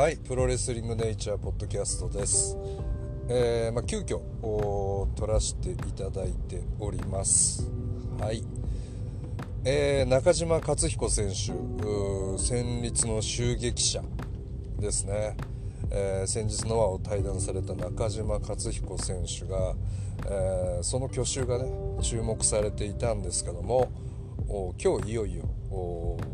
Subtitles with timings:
[0.00, 2.56] はいプロレスリングネイチャーポッドキャストです。
[3.28, 4.22] えー、まあ、急遽
[5.14, 7.70] 撮らせていただいております。
[8.18, 8.42] はい。
[9.62, 11.34] えー、中島克彦選手
[12.38, 14.02] 戦慄の襲撃者
[14.78, 15.36] ですね、
[15.90, 19.74] えー、先日ノアを退団された中島克彦選手が、
[20.30, 23.92] えー、その去就がね注目されていたんですけども
[24.82, 25.44] 今日いよいよ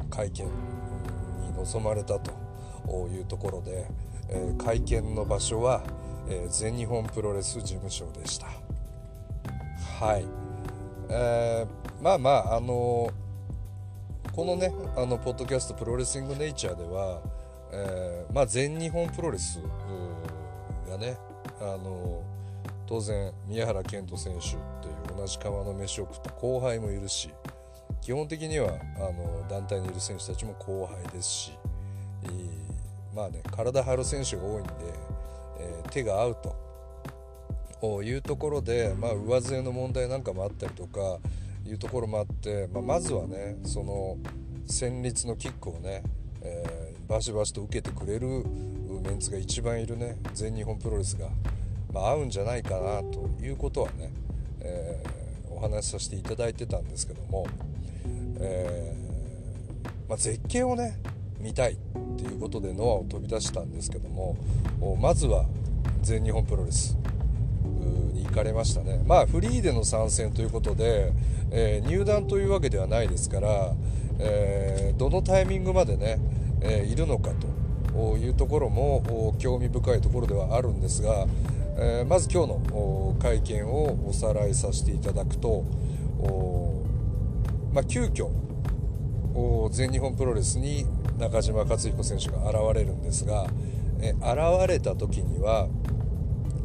[0.09, 0.53] 会見に
[1.57, 2.46] 臨まれたと。
[2.87, 3.87] というところで、
[4.29, 5.83] えー、会見の場所は、
[6.29, 8.47] えー、全日本プロレス事務所でした。
[10.01, 10.25] はい、
[11.09, 13.11] えー、まあまああの
[14.33, 17.23] このねあのポッドキャスト「プロレスリングネイチャー」では、
[17.73, 19.61] えー、まあ、全日本プロレス
[20.89, 21.17] がね
[21.61, 22.23] あの
[22.87, 27.31] 当然宮原健人選手っていう同じ川の飯を食った後輩もいるし
[28.03, 31.59] 基本的にはあの団体にいる選手たちも後輩ですし、
[33.17, 34.71] まあね体張る選手が多いんで、
[35.59, 36.67] えー、手が合うと。
[38.03, 41.19] いうところで、まあ、上背の問題なんかもあったりとか
[41.65, 44.17] いうところもあって、まあ、まずはねその
[44.67, 46.03] 戦慄のキックをね、
[46.43, 48.45] えー、バシバシと受けてくれる
[49.07, 51.29] メンツが一番いるね全日本プロレスが、
[51.93, 54.11] まあ、合うんじゃないかなということはね、
[54.61, 57.47] えー、お話しさせていただいてたんですけども、
[58.41, 60.99] えー、まあ、絶景をね
[61.47, 61.77] 見たいっ
[62.19, 64.37] ていうことでノアを飛び出したんですけども
[65.01, 65.47] まずは
[66.03, 66.99] 全日本プロレス
[68.13, 69.01] に行かれましたね。
[69.07, 71.13] まあフリーでの参戦ということで、
[71.53, 73.75] えー、入団というわけではないですから、
[74.19, 76.19] えー、どのタイミングまでね、
[76.61, 77.31] えー、いるのか
[77.93, 81.27] というところも興味深いところではあるんですが、
[81.79, 85.65] えまず今日の会見をおさらいさせていただくと、
[87.73, 88.31] まあ、急遽
[89.71, 90.87] 全日本プロレスに
[91.19, 93.47] 中島克彦選手が現れるんですが、
[94.01, 95.69] え現れた時には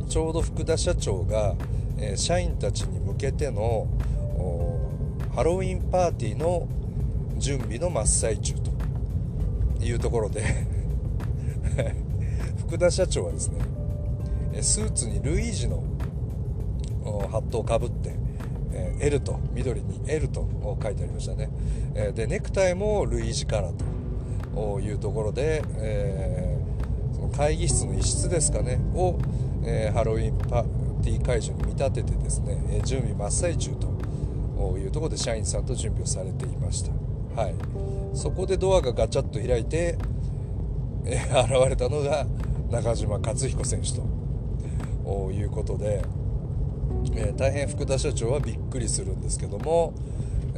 [0.10, 1.56] ちょうど福田社長が、
[1.98, 3.88] え社員たちに向けての
[5.36, 6.68] ハロウィンパーティーの
[7.38, 8.72] 準備の真っ最中と
[9.84, 10.44] いうところで
[12.68, 13.56] 福田社長はですね
[14.62, 15.84] スーツにルイージの
[17.32, 18.14] ハットをかぶって、
[19.00, 20.48] L と緑に L と
[20.82, 21.50] 書いてありましたね、
[21.96, 23.74] えでネクタイもルイージカラー
[24.54, 29.18] というところで、えー、その会議室の一室ですかねを、
[29.64, 30.64] えー、ハロウィンパー
[31.04, 36.92] ティー会場に見立ててですね準備真っ最中というところで社員さんと準備をされていました、
[37.42, 37.56] はい、
[38.14, 39.98] そこでドアがガチャッと開いて、
[41.06, 42.26] えー、現れたのが
[42.70, 46.02] 中島克彦選手ということで、
[47.16, 49.94] え、大変福田社長はびっくりするんですけども、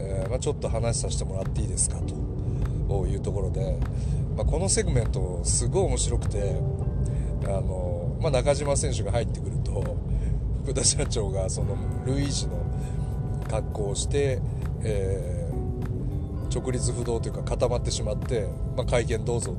[0.03, 1.97] えー、まあ、ちょっと話させてもらっていいですか
[2.87, 3.77] というところで、
[4.35, 6.55] まあ、このセグメントすごい面白くて
[7.45, 9.97] あの、まあ、中島選手が入ってくると
[10.63, 12.63] 福田社長がそのルイージの
[13.49, 14.39] 格好をして、
[14.83, 19.55] えー、直立不動というか固まってしまって、まあ、会見どうぞ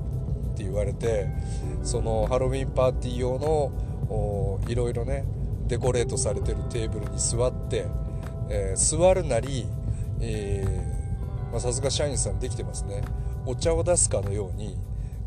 [0.55, 1.29] って言われて
[1.83, 5.25] そのハロウィンパーティー用のいろいろね
[5.67, 7.87] デコレートされてるテーブルに座って、
[8.51, 9.67] えー、座るなり、
[10.21, 10.85] え
[11.61, 13.03] さすが社員さんできてますね。
[13.47, 14.77] お茶を出すかのように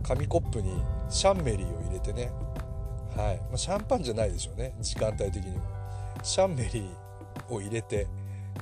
[0.04, 0.72] 紙コップに
[1.10, 2.32] シャンメリーを入れてね。
[3.16, 4.76] はい、まあ、シャンパンじゃないでしょうね。
[4.82, 5.62] 時間帯的にも
[6.24, 8.08] シャンメリーを入れて、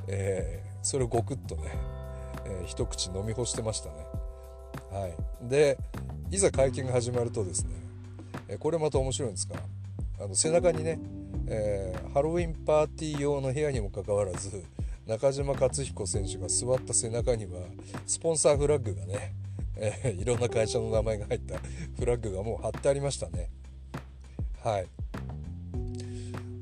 [0.08, 1.64] えー、それをゴクッとね、
[2.46, 3.96] えー、一口飲み干してましたね。
[4.92, 5.16] はい。
[5.50, 5.78] で
[6.32, 7.70] いざ会見が始まるとですね、
[8.48, 9.58] え、これまた面白いんですが
[10.20, 11.00] あの背中にね、
[11.48, 14.64] え、ハロウィンパーティー用の部屋にもかかわらず
[15.08, 17.60] 中島克彦選手が座った背中には
[18.08, 19.36] スポンサーフラッグがね、
[19.78, 21.60] えー、いろんな会社の名前が入った
[22.00, 23.50] フラッグがもう貼ってありましたね。
[24.64, 24.88] はい。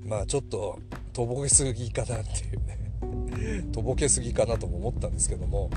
[0.05, 0.77] まあちょっと
[1.13, 3.63] とぼけすぎかなっていうね。
[3.71, 5.69] とぼけすぎかなとも思ったんですけども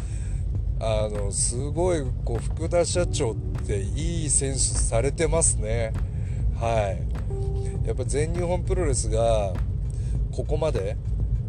[0.80, 5.92] あのすごいこう福田社長っていい選手されてますね。
[6.56, 6.96] は
[7.84, 7.86] い。
[7.86, 9.54] やっぱ全日本プロレスが
[10.32, 10.96] ここまで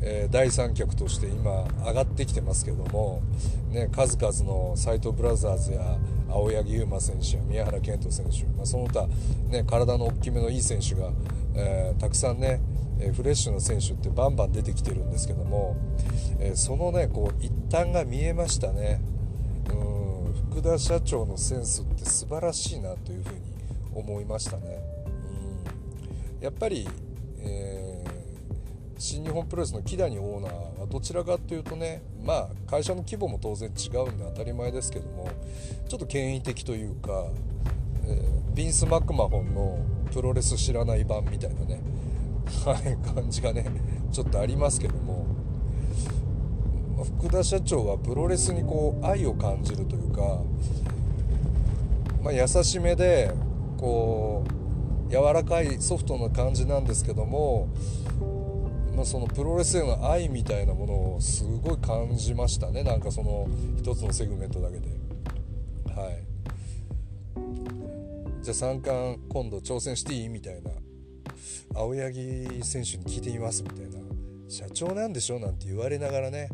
[0.02, 3.22] えー、第三脚として今上がってきてますけども、
[3.70, 5.98] ね、数々の斎藤ブラザーズや
[6.30, 9.08] 青柳優馬選手や宮原健人選手、まあ、その他、
[9.50, 11.12] ね、体の大きめのいい選手が、
[11.56, 12.62] えー、たくさんね
[13.16, 15.76] フレッシュな選手ってバンバン出てきてるんですけども、
[16.40, 19.02] えー、そのねこう一端が見えましたね。
[19.70, 19.98] うん
[20.52, 23.40] 福田社長のセンスって素晴らしいなというふうに
[23.94, 24.80] 思いましたね。
[26.40, 26.44] うん。
[26.44, 26.88] やっぱり、
[27.40, 27.87] えー
[28.98, 35.30] 新日本プロレスの木谷オーナーはどちらかというとねまあ会社の規模も当然違うんで当たり前ですけども
[35.88, 37.28] ちょっと権威的というか、
[38.06, 39.80] えー、ビンス・マクマホンの
[40.12, 41.80] プロレス知らない版みたいなね、
[42.66, 43.66] はい、感じがね
[44.12, 45.28] ちょっとありますけども
[47.20, 50.42] 福田社長はプロレスにこう愛を感じるというか、
[52.24, 53.32] まあ、優しめで
[53.78, 54.44] こ
[55.08, 57.70] う柔らかいソフトな感じなんですけども、
[58.98, 62.82] まあ、そのプロレスへの愛みたいなものをすごい感じましたね。
[62.82, 63.48] なんかその
[63.78, 64.88] 一つのセグメントだけで。
[65.96, 66.24] はい。
[68.42, 70.30] じゃあ三冠今度挑戦していい？
[70.30, 70.72] みたいな。
[71.76, 74.00] 青柳選手に聞いてみますみたいな。
[74.50, 75.38] 社長なんでしょ？
[75.38, 76.50] なんて言われながらね。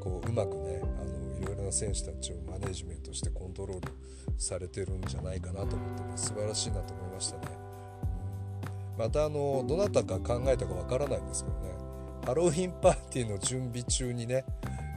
[0.00, 3.88] こううまくねあのいろいろな選手たちをマネジメントしてコントロール
[4.36, 7.42] されてるんじゃないかなと思ってね素晴らしいなと思いましたね、
[8.98, 11.83] またあのどなたか考えたかわからないんですけどね。
[12.24, 14.46] ハロウィンパーティーの準備中にね、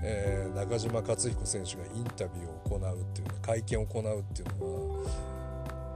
[0.01, 5.09] えー、中島克彦選手がインタビューを行うっていう会見を行うっていうのは、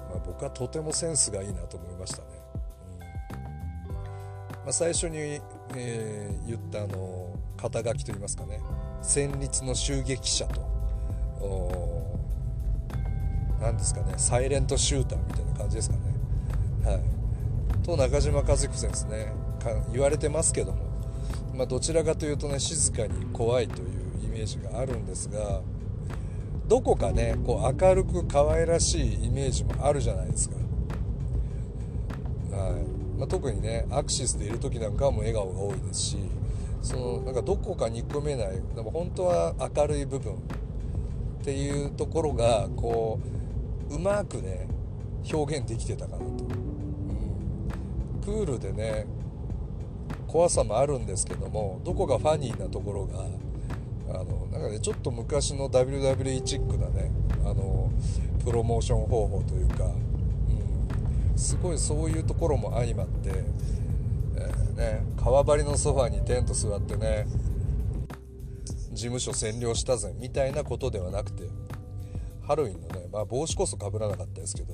[0.09, 2.23] まあ、僕はとてもセンスがいいなと思いましたね、
[3.39, 4.51] うん。
[4.51, 5.39] まあ、最初に、
[5.75, 8.59] えー、言ったあの肩書きといいますかね
[9.01, 10.69] 戦慄の襲撃者と
[13.61, 16.01] 何ですかねサイレントシューターみたいな感じですかね。
[16.83, 17.01] はい。
[17.83, 19.31] と中島和彦選手ね
[19.93, 20.90] 言われてますけども、
[21.55, 23.87] まあ、どちらかというとね静かに怖いという
[24.23, 25.61] イメージがあるんですが
[26.67, 30.55] どこかねこう明るく可愛らしいイメージもあるじゃないですか、
[32.55, 33.19] はい。
[33.19, 36.17] まあ、特にねアクシスでいる時なんかはもう笑顔が多いですし
[36.81, 40.37] そのなんかどこか憎めないでも本当は明るい部分っ
[41.43, 43.19] ていうところがこ
[43.89, 44.67] ううまくね
[45.31, 46.39] 表現できてたかなと、うん、
[48.23, 49.05] クールでね
[50.31, 53.25] 怖さもあるんですけどもどこかファニーなところが
[54.09, 57.11] あのなんかねちょっと昔の WWE チックなね
[57.43, 57.91] あの
[58.43, 63.31] プロモーション方法というか、うん、すごいそういうところも相まって
[64.81, 67.27] ね川張りのソファにテント座ってね
[68.91, 71.43] 事務所占領したぜみたいなことではなくて
[72.45, 74.73] ハロウィンのね、まあ、帽子こそかぶらなかったですけど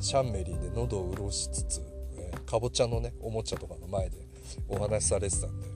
[0.00, 1.82] シャンメリーで喉を潤しつつ、
[2.16, 4.23] えー、かぼちゃのねおもちゃとかの前で
[4.68, 5.66] お話しされてたんで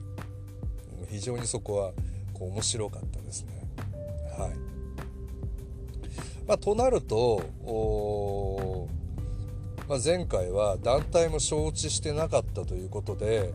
[1.09, 1.91] 非常にそこは
[2.33, 3.67] こう面白かったですね。
[4.37, 4.51] はい。
[6.47, 7.43] まあ、となると
[9.89, 13.51] まあ、前回は団体も承知してなかったということで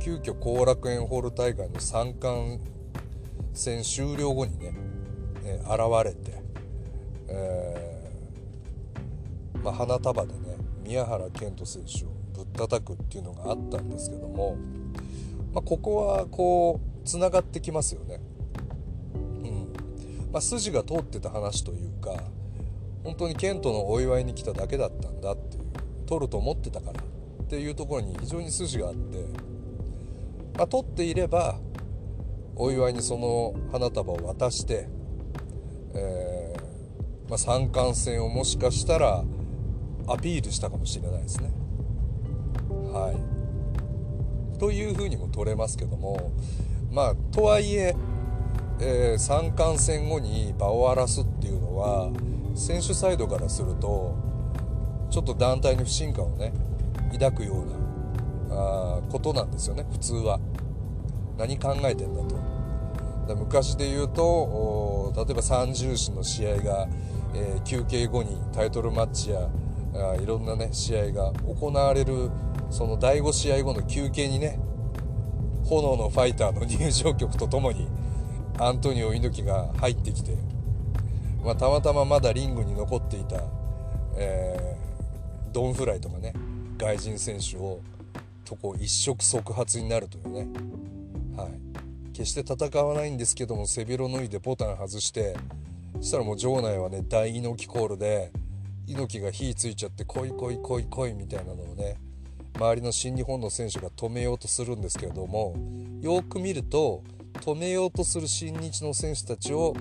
[0.00, 2.58] 急遽後楽園ホール大会の三冠
[3.54, 4.74] 戦終了後にね、
[5.44, 6.42] えー、現れて、
[7.28, 14.56] えー、まあ、花束でね宮原健人選手をぶったたくっていうのがあったんですけども、
[15.54, 18.20] まあ、ここはこうつながってきますよね。
[19.14, 22.22] うんまあ、筋が通ってた話というか
[23.04, 25.64] 本当に健人のお祝いに来ただけだったんだっていう
[26.06, 29.24] 取ると思ってたからっていうところに非常に筋があって、
[30.58, 31.58] まあ、取っていれば
[32.56, 34.88] お祝いにその花束を渡して、
[35.94, 39.24] えー、まあ、三冠戦をもしかしたら
[40.08, 41.50] アピールしたかもしれないですね。
[42.92, 43.12] は
[44.54, 46.32] い、というふうにも取れますけども
[46.90, 47.94] まあとはいえ
[48.80, 52.10] えー、三冠戦後に場を荒らすっていうのは
[52.54, 54.14] 選手サイドからすると
[55.10, 56.52] ちょっと団体に不信感をね
[57.12, 57.76] 抱くような
[58.50, 60.40] あことなんですよね普通は。
[61.38, 62.36] 何考えてんだと。
[63.28, 66.88] だ昔で言うと例えば三重士の試合が、
[67.34, 69.48] えー、休憩後にタイトルマッチや
[69.98, 72.30] あいろんなね試合が行われる
[72.70, 74.58] その第5試合後の休憩にね
[75.64, 77.88] 炎のファイターの入場曲とともに
[78.58, 80.36] アントニオ猪木が入ってきて、
[81.44, 83.42] まあ、たまたままだリングに残っていた、
[84.16, 84.76] え
[85.52, 86.32] ドンフライとかね
[86.78, 87.80] 外人選手を
[88.44, 90.48] とこ一触即発になるというね、
[91.36, 95.36] はい、決して戦わないんですけども背広脱いでボタン外して
[95.96, 98.30] そしたらもう場内はね大猪木コールで
[98.86, 101.96] 猪木が火ついちゃって来い来い来い来いみたいなのをね
[102.56, 105.54] 周りの新日本の選手が止めようとするんですけれども
[106.00, 107.02] よく見ると
[107.34, 109.74] 止めようとする新日の選手たちを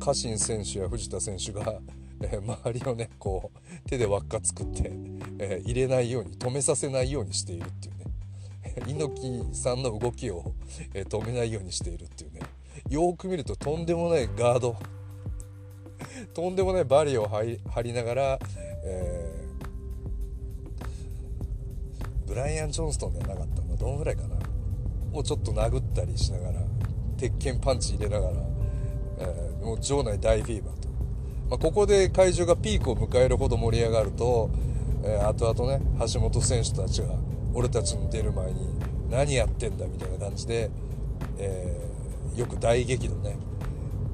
[0.00, 1.80] 家臣選手や藤田選手が
[2.24, 4.92] え、周りをねこう手で輪っか作って、
[5.38, 8.04] え、入れないように止めさせないようにしているっていうね。
[8.86, 10.52] 猪木さんの動きを、
[10.94, 12.40] え、止めないようにしているっていうね。
[12.88, 14.76] よく見るととんでもないガード
[16.34, 18.38] とんでもないバリを張りながら、
[18.84, 23.62] えー、ブライアン・ジョンストンではなかった。
[23.62, 24.36] のどんぐらいかな。
[25.12, 26.60] をちょっと殴ったりしながら
[27.18, 28.36] 鉄拳パンチ入れながら、
[29.18, 30.88] えー、もう場内大フィーバーと。
[31.50, 34.50] まあ、ここで会場がピークを迎えるほど盛り上がると、
[35.04, 37.08] えー、後々ね橋本選手たちが
[37.54, 38.68] 俺たちの出る前に
[39.10, 40.70] 何やってんだみたいな感じで、
[41.38, 43.36] えー、よく大激怒ね。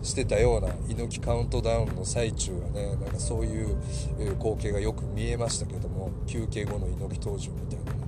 [0.02, 3.76] してたような猪木カウントダウンの最中はねなんかそういう
[4.38, 7.98] 光景がよく見えましたけども休憩後の猪木登場みたいな、ね、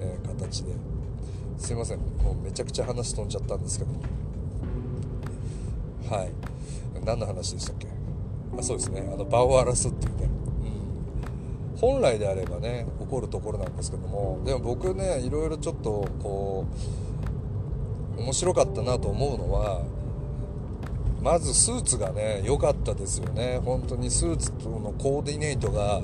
[0.00, 0.72] えー、形で。
[1.56, 1.98] すいません。
[1.98, 3.92] もうめちゃくちゃ話飛んじゃったんですけど
[6.14, 6.30] はい。
[7.04, 7.86] 何の話でしたっけ？
[8.58, 9.08] あそうですね。
[9.12, 10.28] あの場を荒らすっていうね、
[11.74, 16.66] うん、本来であればね起こるところなんですけどもでも僕ねいろいろちょっとこ
[18.18, 19.82] う面白かったなと思うのは
[21.24, 23.58] まずスーツがね良かったですよね。
[23.64, 26.02] 本当にスーツとのコーディネートが、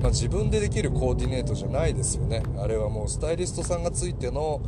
[0.00, 2.42] まあ、自分でできるコーディネートじゃないですよね。
[2.58, 4.60] あれはもうスタイリストさんがついての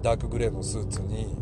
[0.00, 1.36] ダークグレーのスーツに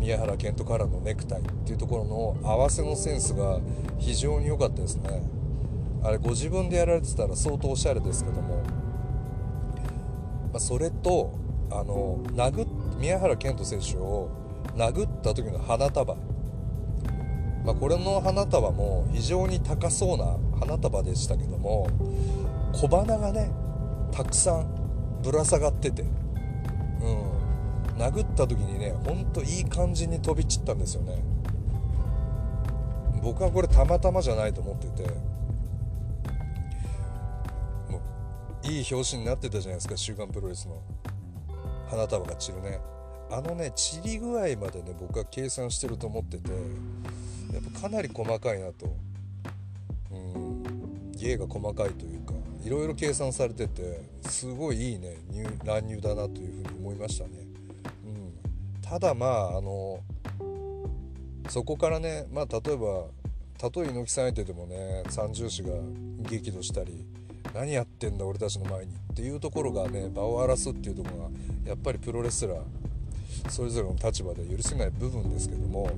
[0.00, 3.60] 宮原健人からのネクタイっていうところの合わせのセンスが
[3.98, 5.22] 非常に良かったですね。
[6.02, 8.62] あれご自分でやられてたら相当おしゃれですけども、
[10.52, 11.32] まあ、それと
[11.70, 12.66] あの殴
[12.98, 14.28] 宮原健人選手を
[14.76, 16.14] 殴った時の花束、
[17.64, 21.88] まあ、これの花束も非常に高そうな花束でしたけども
[22.72, 23.50] 小花がね
[24.12, 26.10] たくさんぶら下がってて、うん、
[27.96, 31.24] 殴った時にねほんといい感じに飛び散ったんですよね。
[33.22, 35.10] 僕はこれたまたまじゃないと思ってて
[37.90, 38.00] も
[38.62, 40.80] ういい表紙になってたじゃないですか「週刊プロレス」の
[41.88, 42.78] 花束が散るね。
[43.30, 48.94] あのね散り具合までね僕は計算してると思っててやっぱかなり細かいなと。
[50.10, 50.56] うん。
[51.16, 55.16] 芸が細かいというかいろいろ計算されててすごいいいね
[55.64, 57.30] 乱入だなというふうに思いましたね、
[58.04, 60.00] うん、ただまああの
[61.48, 63.04] そこからねまあ例えば
[63.58, 65.70] たとえ猪木さん相手でもね三重士が
[66.28, 67.04] 激怒したり
[67.54, 71.30] 何やってんだ俺たちの前にっていうところがね場を荒らすっていうところが
[71.64, 72.58] やっぱりプロレスラー
[73.48, 75.90] それぞれの立場で許せない部分ですけども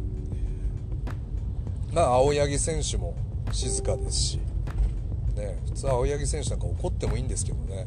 [1.93, 3.15] まあ青柳選手も
[3.53, 4.39] 静かですし、
[5.37, 7.87] ね、普通青柳選手なんか怒ってもいいんですけどね。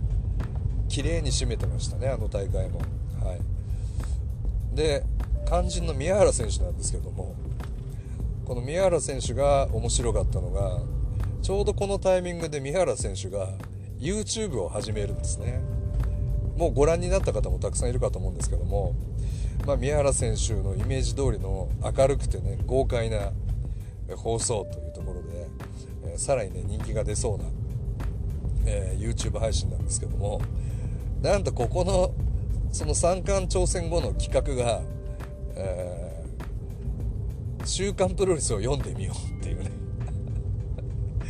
[0.90, 2.80] 綺麗に締めてましたねあの大会も。
[3.24, 5.04] はい、で
[5.46, 7.36] 肝心の宮原選手なんですけども
[8.46, 10.82] この宮原選手が面白かったのが
[11.42, 13.50] ちょうどこのタイミングで宮原選手が
[14.00, 15.62] YouTube を始めるんですね。
[16.58, 18.94] もうご覧になった方もたくさんいるかと思うんですけども
[19.66, 23.32] まあ、宮原選手のイメージ通りの明るくてね豪快な
[24.16, 25.48] 放送というところで、
[26.06, 27.46] えー、さらにね人気が出そうな、
[28.66, 30.42] えー、YouTube 配信なんですけども
[31.22, 32.14] なんとここの
[32.72, 34.82] その三冠挑戦後の企画が
[35.56, 39.72] 「えー、週刊プロレスを読んでみよう」っていうね。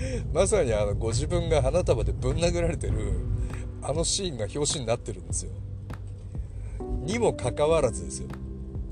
[0.33, 3.19] まさにあのご自分が花束でぶん殴られてる
[3.81, 5.51] あのシーンが表紙になってるんですよ。
[7.01, 8.29] にもかかわらずですよ。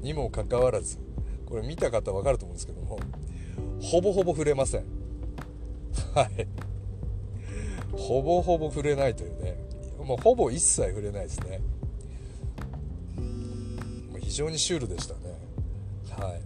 [0.02, 0.98] にもかかわらず。
[1.46, 3.00] これ見た方分かると思うんですけども
[3.82, 4.84] ほぼほぼ触れません。
[6.14, 6.48] はい。
[7.92, 9.56] ほぼほぼ触れないというね。
[10.04, 11.62] もうほぼ一切触れないですね。
[14.20, 15.20] 非常にシュールでしたね。
[16.12, 16.42] はい。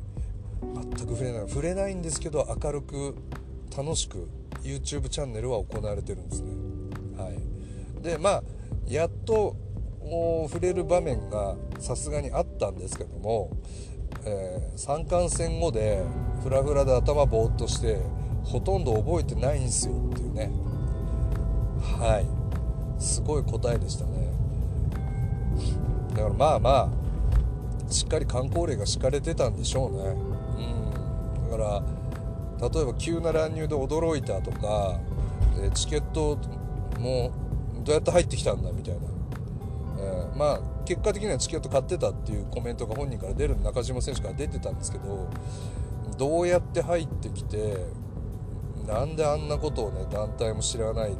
[0.61, 1.49] 全く触れない。
[1.49, 3.15] 触れないんですけど明るく
[3.75, 4.29] 楽しく
[4.63, 6.51] YouTube チャンネルは行われてるんですね。
[7.17, 8.03] はい。
[8.03, 8.43] でまあ
[8.87, 9.55] やっと
[10.49, 13.49] 触れる場面がさすがにあったんですけども、
[14.25, 16.03] えー、三冠戦後で
[16.43, 17.97] フラフラで頭ぼーっとして
[18.43, 20.51] ほとんど覚えてないんですよっていうね。
[21.81, 23.01] はい。
[23.01, 24.31] すごい答えでしたね。
[26.09, 29.99] だからまあまあしっかり観光例が敷かれてたんでしょうね。
[31.41, 31.51] うん。
[31.51, 31.63] だか
[32.61, 34.99] ら例えば急な乱入で驚いたとか
[35.73, 36.37] チケット
[36.99, 37.31] も
[37.83, 39.12] どうやって入ってきたんだみたいな。
[40.03, 45.29] えー、まあ結果的にはチケット買ってたっていうコメントが本人から出る中島選手から出てたんですけど
[46.17, 47.85] どうやって入ってきて
[48.85, 51.17] なんであんなことをね団体も知らないで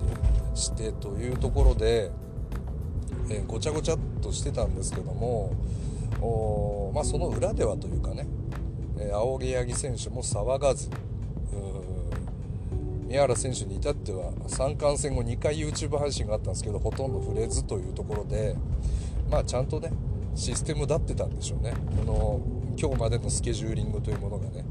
[0.54, 2.12] してというところで、
[3.30, 5.54] えー、ごちゃごちゃっとしてたんですけども
[6.22, 8.28] おまあその裏ではというかね、
[9.00, 10.90] えー、青柳選手も騒がず
[13.14, 18.56] 宮原選手に至っては三冠戦後2回 YouTube 配信があったんですけどほとんど触れずというところで
[19.30, 19.92] まあちゃんとね
[20.34, 21.76] システムだってたんでしょうね。
[21.96, 22.42] この
[22.76, 24.66] 今日までのスケジューリングというものがね、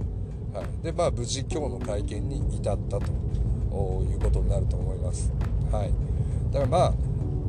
[0.52, 5.32] はい、でまあ無事今日の会見に至ったということになると思います、
[5.70, 5.92] はい、
[6.52, 6.92] だからまあ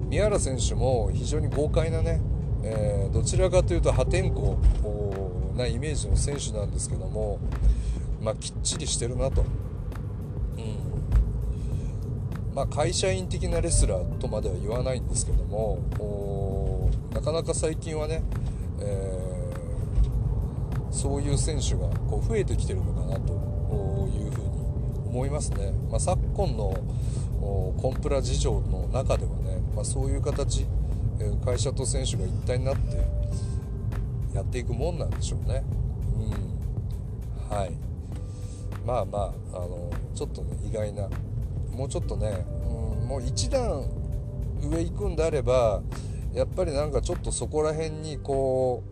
[0.09, 2.21] 宮原選手も非常に豪快なね、
[2.63, 4.57] えー、どちらかというと破天荒
[5.57, 7.39] なイメージの選手なんですけども
[8.23, 9.43] まあ、きっちりしてるなと、
[12.53, 18.24] まあ、会社員的なレスラーとまでは言わないんですけどもなかなか最近はね、
[18.79, 23.33] えー、そういう選手がこう増えてきてるのかなと
[24.13, 24.48] いうふうに
[25.07, 26.74] 思いますね、まあ、昨今の
[27.77, 30.65] コンプラ事情の中ではね、まあ、そういう形
[31.45, 32.98] 会社と選手が一体になって
[34.33, 35.63] やっていくもんなんでしょうね。
[37.51, 37.72] うん、はい。
[38.86, 41.07] まあまああのちょっとね意外な
[41.74, 43.86] もうちょっとね、うん、もう一段
[44.62, 45.82] 上行くんであれば
[46.34, 48.84] やっぱりなんかちょっとそこら辺にこ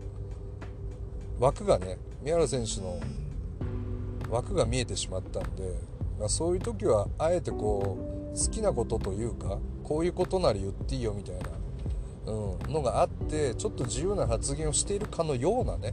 [1.40, 3.00] う枠がね宮原選手の
[4.30, 5.74] 枠が見えてしまったんで、
[6.18, 7.98] まあ、そういう時はあえてこ
[8.34, 11.62] う好きなことというかこういうことなら言っていいよみたいな
[12.26, 15.92] うん、のがあってちょっと自由な発言をしているかのようなね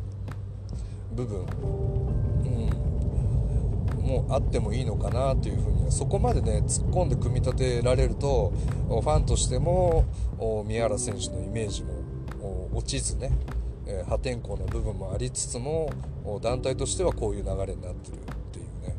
[1.11, 1.45] 部分、
[4.09, 8.51] もあってもいいのかなというふうにそこまでね突っ込んで組み立てられると
[8.87, 10.05] ファンとしても
[10.65, 13.31] 宮原選手のイメージも落ちずね
[14.07, 15.91] 破天荒な部分もありつつも
[16.41, 18.19] 団体としてはこういう流れになってるっ
[18.51, 18.95] ていうね、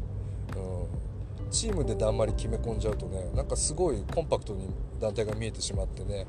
[1.43, 4.69] うん、チームでだんまり決め込んじゃうとねなんかすごいコンパクトに
[5.01, 6.27] 団体が見えてしまってね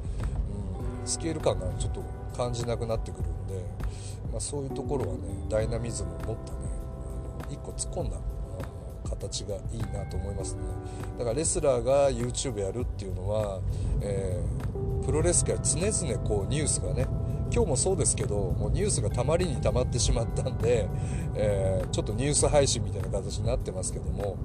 [1.01, 1.07] うん。
[1.07, 2.03] スケール感がちょっと
[2.37, 3.65] 感じなくなってくるんで、
[4.31, 6.59] まあ、そういうところはねダイナミズムを持ったね
[7.49, 8.17] 1個突っ込んだ
[9.03, 10.61] 形がいいなと思いますね。
[11.17, 13.59] だからレスラーが YouTube やるっていうのは、
[14.01, 17.07] えー、プロレス界常々こうニュースがね
[17.53, 20.87] 今日もそうですけどもうニュースがたまりにたまってしまったんで、
[21.35, 24.37] えー、ちょっとニュース配信みたいな形になってますけども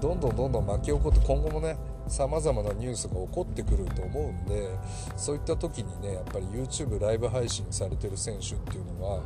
[0.00, 1.76] どんどんどんどん巻き起こって今後もね
[2.06, 4.68] さまざまなニュースが起こってくると思うんで
[5.16, 9.22] そういった時にねやっぱり YouTube ライブ配信されてる選手っていうのは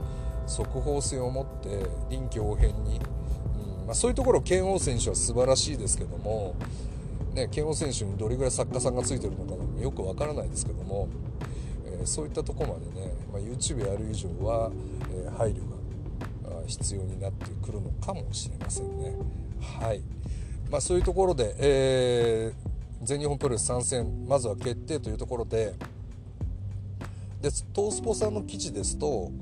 [0.46, 3.00] 速報性を持って臨機応変に、
[3.86, 6.54] まあ、そういうところ剣王選手は素晴らしいですけども、
[7.34, 11.08] ね、剣王選手にどれぐらい作家さんがついてるのかよくわからないですけども、
[11.86, 14.70] えー、そういったところまでね、まあ、YouTube やる以上は、
[15.10, 19.12] えー、配慮が必要になってくるのかもしれませんね。
[19.80, 20.02] はい
[20.70, 25.74] まあ、そういうところで、えー全日本プロレス参戦まずは決定というところで
[27.40, 29.32] でトースポさんの記事ですと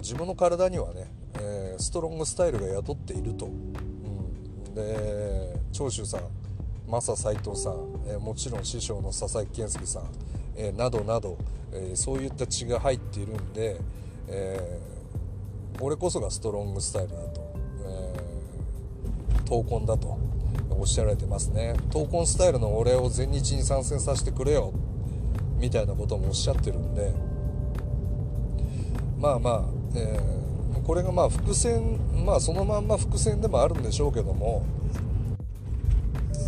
[0.00, 1.06] 自分の体にはね、
[1.40, 3.48] えー、ストロングスタイルが宿っていると、う
[4.70, 6.20] ん、で長州さん
[6.88, 7.74] マサ斎藤さん、
[8.06, 10.04] えー、もちろん師匠の佐々木健介さん、
[10.56, 11.36] えー、などなど、
[11.72, 13.80] えそういった血が入っているんで、
[14.28, 14.80] え
[15.80, 17.54] 俺こそがストロングスタイルだと、
[17.86, 18.14] え
[19.46, 20.16] 闘魂だと
[20.70, 21.74] おっしゃられてますね。
[21.90, 24.72] 闘魂スタイルの俺を全日に参戦させてくれよ
[25.58, 27.12] みたいなこともおっしゃってるんで
[29.18, 30.45] まあまあ、えー、
[30.86, 34.64] これがまあ伏線まあそのまんま伏線でもあるんでしょうけども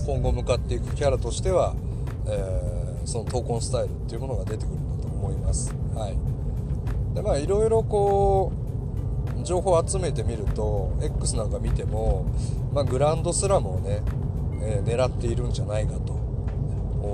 [0.06, 1.74] 今後向かっていくキャラとしては、
[2.26, 5.74] えー、その闘魂スタイルっていうものが出てくるんだと思います。
[5.92, 6.16] はい。
[7.16, 8.52] でまあいろいろこ
[9.42, 12.24] う情報を集めてみると X なんか見ても、
[12.72, 14.02] まあ、グランドスラムをね、
[14.62, 16.12] えー、狙っているんじゃないかと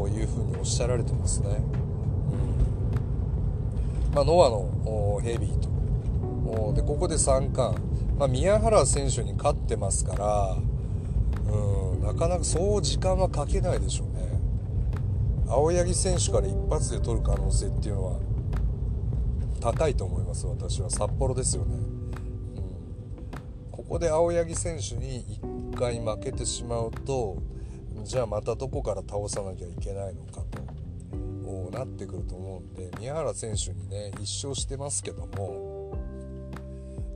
[0.09, 1.49] いうふうにおっしゃられてますね、
[4.11, 4.15] うん。
[4.15, 5.74] まあ、ノアのヘビーと
[6.75, 7.81] でここで3冠、
[8.19, 10.57] まあ、宮原選手に勝ってますから、
[11.53, 14.25] うん、なかなかそう時間はかけないでしょうね。
[15.49, 18.19] 青柳選手から一発で取る可能性っていうのは
[19.61, 20.90] 高いと思います私は。
[20.90, 21.75] 札幌ですよね。
[21.75, 22.11] うん。
[23.71, 25.25] ここで青柳選手に
[25.75, 27.37] 1回負けてしまうと
[28.05, 30.64] じゃあまたどこから倒さなきゃいけないのかと
[31.71, 35.74] なってくると思うんで宮原選手にね1勝してますけども、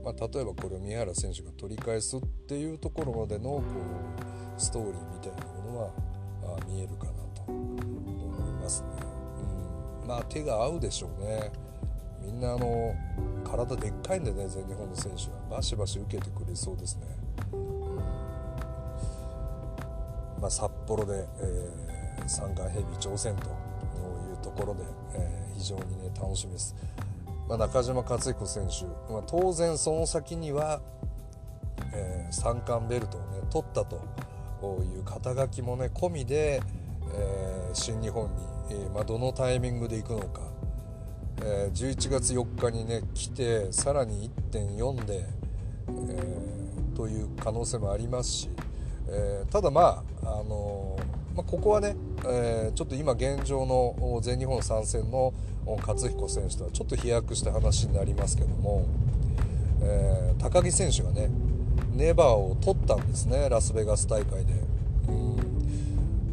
[0.09, 3.63] まあ、例えばこれを宮原選手が取り返すっていうところまでのこ
[4.57, 5.91] うストーリーみたいなものは
[6.57, 8.87] あ見えるかなと思いますね。
[10.01, 11.51] うん、まあ手が合うでしょうね。
[12.23, 12.95] みんなあの
[13.43, 17.03] 体でっかいんでね全日本の選手はバシバシ受けてくれそうですね、
[17.53, 17.95] うん
[20.41, 26.75] まあ、札幌で、えー、三冠ヘビー挑戦というところで、えー、非常にね楽しみです、
[27.49, 30.81] まあ、中島克彦選手、まあ、当然その先には、
[31.93, 33.97] えー、三冠ベルトをね取ったと
[34.83, 36.61] いう肩書きもね込みで、
[37.13, 40.49] えー、新日本に、えーまあ、どのタイミングで行くのか
[41.41, 45.25] えー、11月4日にね来てさらに1.4で、
[45.87, 48.49] えー、という可能性もありますし、
[49.07, 50.97] え、ただまあ、あの
[51.35, 51.95] ま、ここはね、
[52.27, 55.33] えちょっと今現状の全日本参戦の
[55.77, 58.85] 勝彦選手とはちょっと飛躍した話になりますけども、
[59.81, 61.29] え高木選手がね、
[61.93, 64.53] ネバーを取ったんですねラスベガス大会で。
[65.07, 65.35] うん。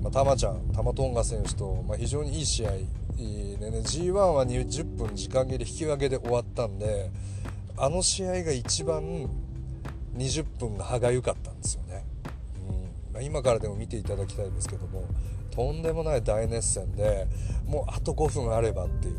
[0.02, 7.10] まあ、ちゃんタマトンガ選手と、まあ、非常にいい試合でね G1 は20分時間切れ引き分けで終わったんで
[7.76, 9.28] あの試合が一番
[10.16, 12.04] 20分が歯がゆかったんですよね、
[12.68, 12.72] う
[13.10, 13.14] ん。
[13.14, 15.04] まあ、今からでも見ていただきたいですけども
[15.56, 17.26] とんでもない大熱戦で
[17.66, 19.16] もうあと5分あればっていう。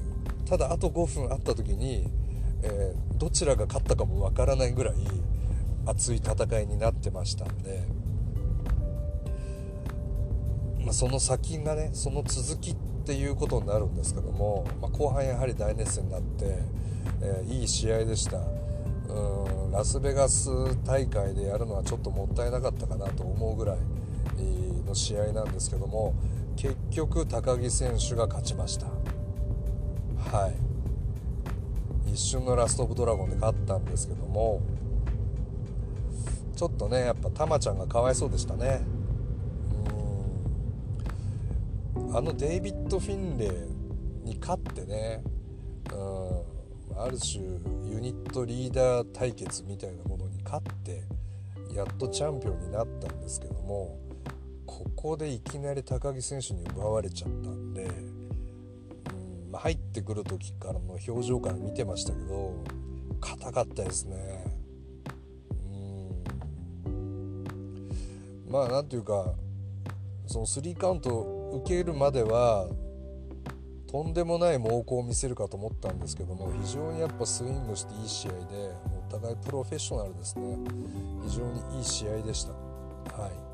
[0.47, 2.07] ただあと5分あった時に、
[2.61, 4.95] えー、どちらが勝ったかもわからないぐらい
[5.85, 7.81] 熱い戦いになってましたんで、
[10.79, 16.59] まあ、その先がねその続きっていうことになるんですけども、まあ、後半やはり大熱戦になって、
[17.21, 18.37] えー、いい試合でした。
[19.09, 20.49] うんラスベガス
[20.85, 23.77] 大会でやるのはちょっともったいなかったかなと思うぐらい。
[24.87, 26.15] の試合なんですけども
[26.55, 28.87] 結局高木選手が勝ちました。
[28.87, 32.11] はい。
[32.11, 34.61] 一瞬のラスト・オブ・ドラゴンで勝ったんですけども
[36.55, 38.81] ちょっとねやっぱタマちゃんがかわいそうでしたね。
[41.95, 42.17] うん。
[42.17, 43.49] あのデイビッド・フィンレイ
[44.27, 45.21] に勝ってね
[45.93, 45.95] う
[46.95, 47.43] んある種
[47.85, 51.03] ユニットリーダー対決みたいなものに勝って
[51.73, 53.99] やっとチャンピオンになったんですけども
[54.97, 57.87] ここでいきなり高木選手に奪われちゃったんで
[59.51, 62.53] まあ、入ってくる時からの表情から見てましたけど
[63.19, 64.45] 硬かったですね。
[66.85, 68.51] うん。
[68.51, 69.33] まあなんていうか
[70.27, 72.67] その3カウントを受けるまでは
[73.89, 78.37] とんでもない猛攻を見せるかと思ったんですけども非常にやっぱスイングしていい試合で
[79.09, 80.57] お互いプロフェッショナルですね。
[81.25, 82.51] 非常にいい試合でした。
[83.19, 83.46] はい。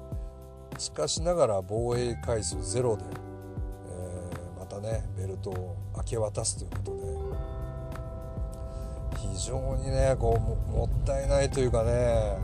[0.77, 3.03] しかしながら防衛回数ゼロで
[3.87, 7.03] えー、またねベルトを明け渡すということで
[9.35, 10.37] 非常にねこ
[10.69, 12.37] うもったいないというかね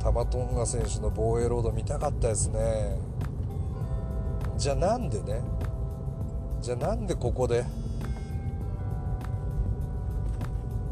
[0.00, 2.98] タマトンガ選手の防衛ロード見たかったですね。
[4.58, 5.40] じゃあなんでね
[6.60, 7.64] じゃあなんでここで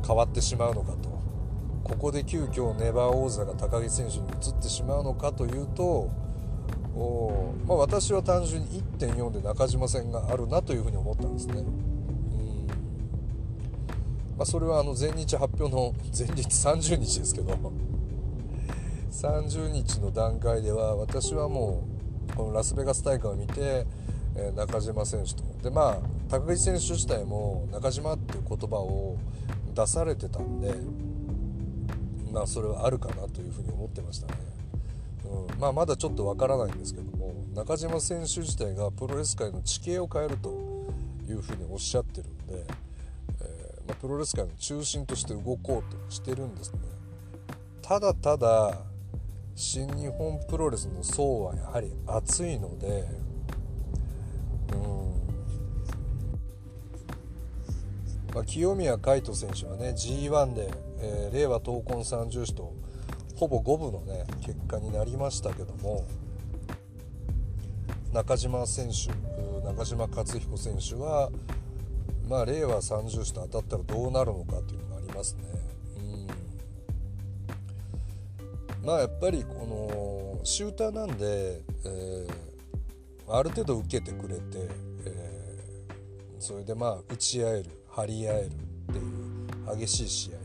[0.07, 1.11] 変わってしまうのかと。
[1.85, 6.09] ここで急遽ネバー王座が高木選手に移ってしまうのかというと
[7.67, 11.63] まあ、私は単純に1.4で中島戦があるなというふうに思ったんですね。
[14.37, 17.55] まあ、それはあの前日発表の 前日30日ですけど
[19.11, 21.83] 30日の段階では私はも
[22.33, 23.87] うこのラスベガス大会を見て、
[24.35, 29.17] え中島選手とでまあ高木選手自体も中島っていう言葉を
[29.75, 30.75] 出されてたんで
[32.33, 34.50] まあそれはあるかなというふうに思ってましたね。
[35.31, 35.61] うん。
[35.61, 40.49] まあ、まだちょっとわからないんですけども中島選手自体がプロレス界の地形を変えると
[41.29, 42.67] いうふうにおっしゃってるんで、
[43.41, 46.79] えー、まあ、プロレス界の中心として動こうとしてるんですね。
[47.83, 48.79] ただただ
[49.57, 53.09] 新日本プロレスの層はやはり熱いので
[54.73, 55.11] うん。
[58.33, 62.73] まあ、清宮海斗選手はね G1 で、えー、令和闘魂三重士と
[63.41, 66.07] ほぼ五分のね結果になりましたけども
[68.13, 69.09] 中島選手
[69.67, 71.31] 中島克彦選手は
[72.29, 75.45] まあ令和30種と当たったらどうなるのかというのがありますね。
[78.83, 84.43] うんまあやっぱりこのシューターなんで、えー、ある程度受けてくれて、
[85.07, 88.51] えー、それでまあ打ち合える張り合えるっ
[88.93, 90.40] ていう激しい試合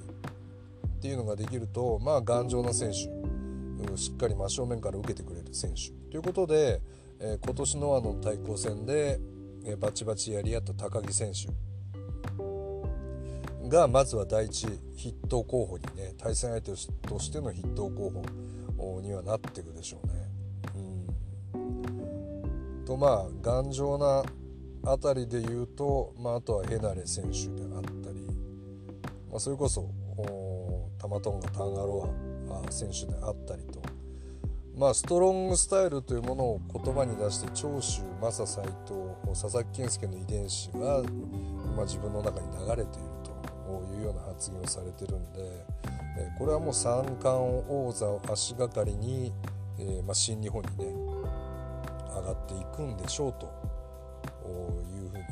[1.06, 5.92] っていうのができるとまあ頑丈な選手しっかり真正面から受けてくれる選手。
[6.10, 6.82] ということで、
[7.20, 9.20] えー、今年のあの対抗戦で、
[9.66, 11.54] えー、バチバチやり合った高木選手。
[13.70, 16.72] がまずは第一筆頭候補にね対戦相手
[17.08, 18.12] としての筆頭候
[18.78, 20.14] 補にはなっていくでしょうね。
[21.54, 21.58] う
[22.82, 24.24] ん、とまあ頑丈な
[24.92, 28.22] あたりで言うと、まあ、あとはヘナレ選手であったり、
[29.30, 29.92] まあ、それこそ
[31.08, 32.10] マトンガタンガロ
[32.50, 33.82] ア選手であったりと、
[34.78, 41.04] まあ、ストロングスタイルというものを言葉に出して長州正斎藤佐々木健介の遺伝子が、
[41.76, 45.66] まあ、自分の中に流れているというような発言をされてるんで、
[46.18, 49.34] えこれはもう三冠王座を足がかりに、
[49.80, 50.86] えまあ、新日本にね
[52.16, 53.46] 上がっていくんでしょうと
[54.46, 55.26] いうふうにね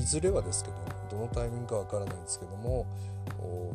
[0.00, 0.76] いずれはですけど
[1.08, 2.86] どのタイミングかわからないんですけども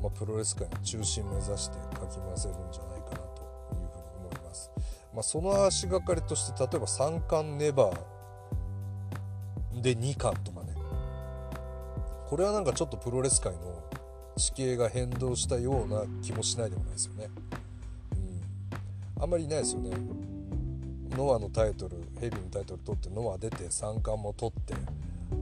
[0.03, 3.81] まあ、プロレス界の中心目指してかき回せるんじゃないかなというふうに
[4.19, 4.69] 思います。
[5.13, 10.73] まあ、その足がかりとして例えば三冠ネバーで2冠とかね
[12.27, 13.83] これはなんかちょっとプロレス界の
[14.35, 17.29] 地形が変動したような気もしないでもないですよね。
[19.17, 19.91] うんあんまりいないですよね
[21.11, 24.73] ノアのタイトルヘビーのタイトル取ってノア出て三冠も取って、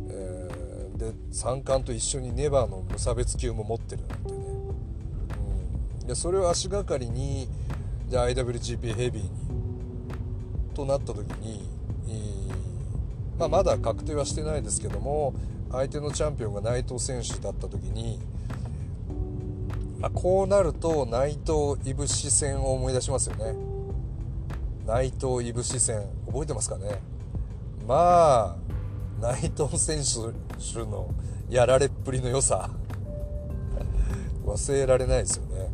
[0.10, 0.61] えー、
[1.01, 4.37] で三冠と一緒にネバーの無差別級も持ってるなんてね、
[6.01, 7.49] うん、でそれを足がかりに
[8.07, 9.29] じゃ IWGP ヘビーに
[10.75, 11.67] となった時に、
[12.07, 15.33] えー、まあ、まだ確定はしてないですけども
[15.71, 18.19] 相手のチャンピオンが内藤選手だった時に、
[19.99, 23.55] まあ、こうなると内藤いぶし戦を思い出しますよね。
[24.85, 27.01] 内藤いぶし戦覚えてますかね。
[27.87, 28.61] まあ
[29.21, 31.10] 内藤選手の
[31.49, 32.69] やられっぷりの良さ。
[34.45, 35.69] 忘れられないですよね、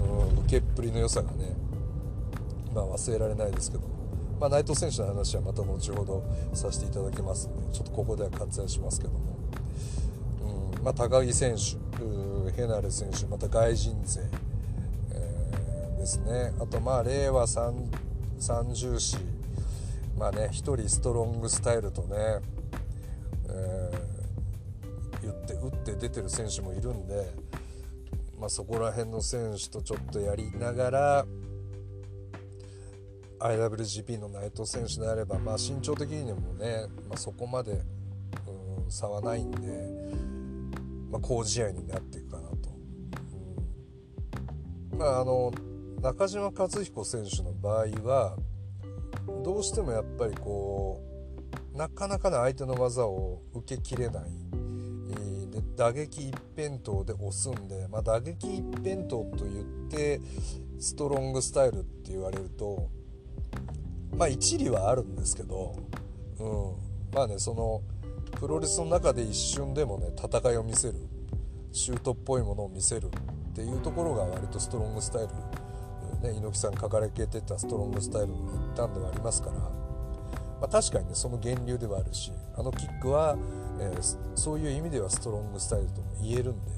[0.00, 1.54] うん、受けっぷりの良さがね。
[2.74, 3.94] まあ忘れられないですけど
[4.40, 9.38] まあ、内藤選手の話はまた後ほどさせていただきますのでちょっとここでは割愛しますけども、
[10.76, 11.76] うんまあ、高木選手
[12.52, 14.20] ヘナレ選手また外人勢、
[15.12, 16.52] えー、ですね。
[16.60, 17.88] あとまあ令和三
[18.74, 19.16] 重士
[20.18, 22.16] まあね1人ストロングスタイルとね、
[23.48, 27.32] えー、言って打って出てる選手もいるんで、
[28.38, 31.26] まあ、そこら辺の選手とちょっとやりながら
[33.40, 39.58] IWGP の内藤選手であれば、まあ、身長的にもね、まあ、そこまで、うん、差はないんで、
[41.10, 42.56] まあ、好試合になっていくかなと。
[44.92, 45.52] うん、まあ、あの
[46.00, 48.36] 中島克彦選手の場合は
[49.42, 51.02] どうしてもやっぱりこ
[51.74, 54.24] うなかなかの相手の技を受けきれない。
[55.54, 60.20] で打撃一辺倒で押すんで、まあ、打撃一辺倒と言って
[60.80, 62.90] ストロングスタイルって言われると
[64.16, 65.76] まあ一理はあるんですけど、
[66.40, 67.82] うん、まあねその
[68.40, 70.94] プロレスの中で一瞬でもね戦いを見せる
[71.72, 75.28] シュートっぽいものを見せるっていうところが割とストロングスタイル、
[76.24, 78.34] ね、猪木さん書かれてたストロングスタイルの
[78.72, 79.70] 一端ではありますから、ま
[80.62, 83.36] あ、確かにねその源流ではあるしあのキックは、
[83.78, 86.70] えー、そういう意味ではストロングスタイルとも言えるんで、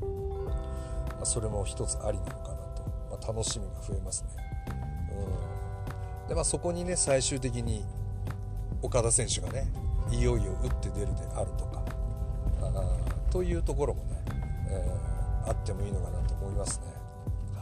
[0.00, 4.28] まあ、それも一つありなのかなと、まあ、楽しみが増えますね。
[5.12, 7.84] うんで、まあ、そこにね最終的に
[8.82, 9.68] 岡田選手がね
[10.10, 11.82] いよいよ打って出るであるとか
[12.62, 14.22] あというところもね、
[14.68, 16.86] えー、あってもいいのかなと思いますね。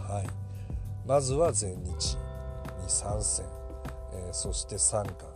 [0.09, 0.46] はい、
[1.07, 2.19] まずは全日に
[2.88, 3.47] 参戦、
[4.12, 5.27] えー、そして三冠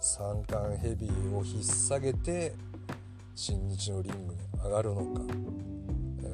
[0.00, 2.52] 三冠ヘビーを引っ提げて
[3.36, 5.22] 新日のリングに上がるのか、
[6.22, 6.26] え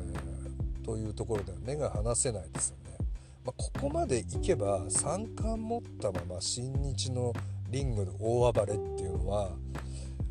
[0.83, 2.97] ー、というところでは目が離せないですよね。
[3.45, 7.35] まあ、ここまでいけば3冠持ったまま新日の
[7.71, 9.51] リングで大暴れっていうのは、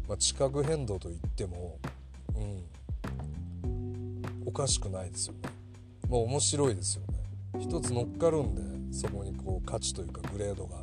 [0.07, 1.77] まあ、地殻変動といっても、
[3.63, 5.49] うん、おかしくないですよね。
[6.09, 7.14] まあ、面白いですよね。
[7.59, 10.77] 一つ乗っかるんでそこにこう価値というかグレードが。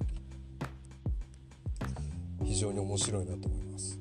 [2.44, 3.98] 非常に面白いなと思います。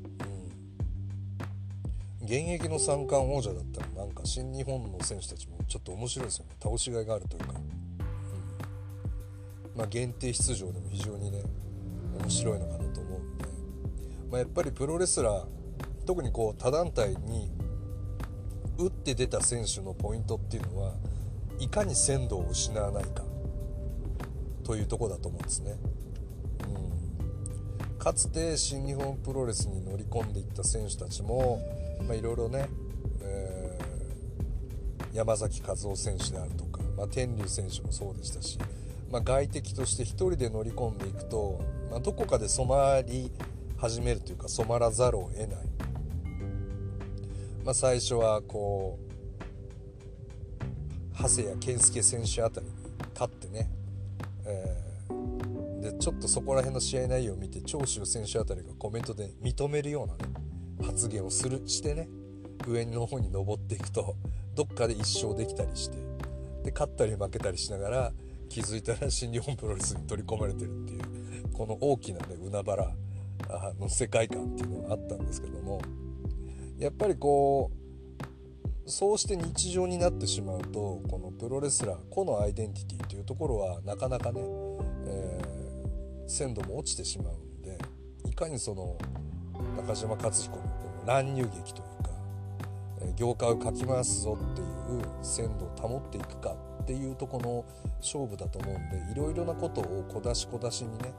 [2.19, 6.51] うん、現役の三冠王者だったらなんか新日本の選手たちもちょっと面白いですよね。
[6.61, 7.53] 倒しがいがあるというか。
[9.73, 11.43] まあ、限定出場でも非常にね
[12.19, 13.45] 面白いのかなと思うんで、
[14.29, 15.45] まあ、やっぱりプロレスラー
[16.05, 17.49] 特にこう他団体に
[18.77, 20.93] 打って出た選手のポイントっていうのは
[21.61, 23.23] いかに鮮度を失わないか
[24.63, 25.77] というとこだと思うんですね。
[27.89, 31.61] うん、かつて新日本プロレスに乗り込んでいった選手たちも
[32.11, 32.67] いろいろね、
[33.21, 38.57] えー、山崎和夫選手であるとか、まあ、天竜選手もそうでしたし
[39.11, 41.59] まあ、外敵として1人で乗り込んでいくと、
[41.91, 43.29] まあ、どこかで染まり
[43.77, 45.47] 始めるというか染まらざるを得ない、
[47.65, 49.10] ま、最初はこう
[51.21, 52.73] 長谷谷健介選手あたりに
[53.13, 53.69] 勝ってね、
[54.45, 60.33] えー、でちょっとそこら辺の試合内容を見て長州選手あたりがコメントで認めるようなね
[60.83, 62.09] 発言をするしてね
[62.67, 64.15] 上の方に登っていくと
[64.55, 65.97] どっかで1勝できたりして
[66.63, 68.11] で勝ったり負けたりしながら
[68.49, 72.93] 気づいたら新日本プロレスに取り込まれてるっていうこの大きなね海原
[73.79, 75.81] の世界観っていうのがあったんですけども
[76.79, 77.80] やっぱりこう
[78.85, 84.41] そうして日常になってしまうとこのプロレスラー個のアイデンティティというところはなかなかね、
[85.05, 87.77] えー、鮮度も落ちてしまうんで
[88.25, 88.97] いかにその
[89.77, 90.69] 中島克彦のこ
[91.01, 92.09] の乱入劇というか、
[93.01, 94.67] え業界をかき回すぞっていう
[95.21, 97.65] 鮮度を保っていくかっていうとこの
[97.99, 101.13] 勝負だと思うんでいろいろなことを小出し小出しにね、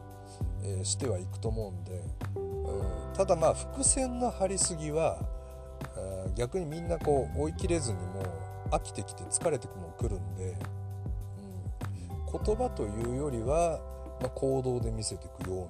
[0.64, 2.02] えー、してはいくと思うんで、
[2.36, 5.18] うん、ただまあ伏線の張りすぎは
[6.34, 8.22] 逆にみんなこう追い切れずにも
[8.70, 10.56] う飽きてきて疲れてもくるんで、
[12.32, 13.80] うん、言葉というよりは、
[14.20, 15.68] まあ、行動で見せていくよ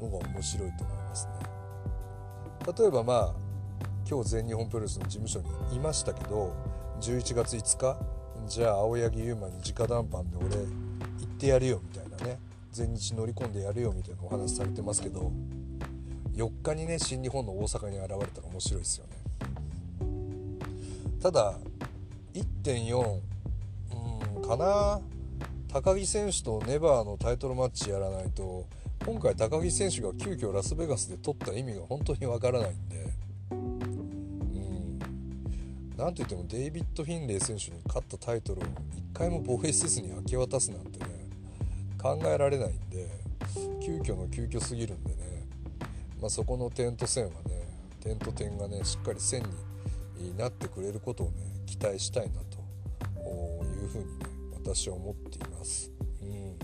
[0.00, 1.32] うなのが面白いと思いますね。
[2.78, 3.34] 例えばまあ
[4.08, 6.54] 今日全日本プロレスの事務所にいましたけど
[7.00, 7.98] 11月5日
[8.46, 10.64] じゃあ青柳優馬に直談判で俺行
[11.24, 12.38] ってやるよみたいなね
[12.70, 15.32] 全日乗り込んでやるよみたいなお話されてますけど
[16.34, 19.11] 4日にね新日本の大阪に現れたら面白いですよね
[21.22, 21.54] ただ
[22.34, 23.20] 1.4
[24.34, 25.00] うんかな。
[25.72, 28.66] 高木選手とネバーのタイトルマッチやらないと
[29.06, 33.06] 今回高木選手が急遽ラスベガスで取った意味が本当にわからないんで。
[33.52, 34.98] うん。
[35.96, 38.68] なんといってもデイビッド・フィンレイ選手に勝ったタイトルを1
[39.14, 41.06] 回も防衛せずに明け渡すなんてね
[41.98, 43.08] 考えられないんで
[43.80, 45.46] 急遽の急遽すぎるんでね、
[46.20, 47.36] まあ、そこの点と線はね
[48.00, 49.48] 点と点がねしっかり線に
[50.36, 51.34] なってくれることをね
[51.66, 52.58] 期待したいなと
[53.64, 55.90] いうふうにね私は思っています。
[56.22, 56.56] うん、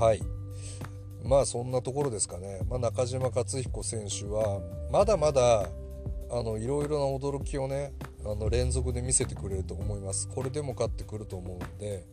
[0.00, 0.22] はい。
[1.24, 5.68] まあそんなところですかね、まあ、中島克彦選手はまだまだ
[6.30, 7.92] あのいろいろな驚きをね
[8.24, 10.28] あの連続で見せてくれると思います。
[10.28, 12.04] これでも勝ってくると思うんで、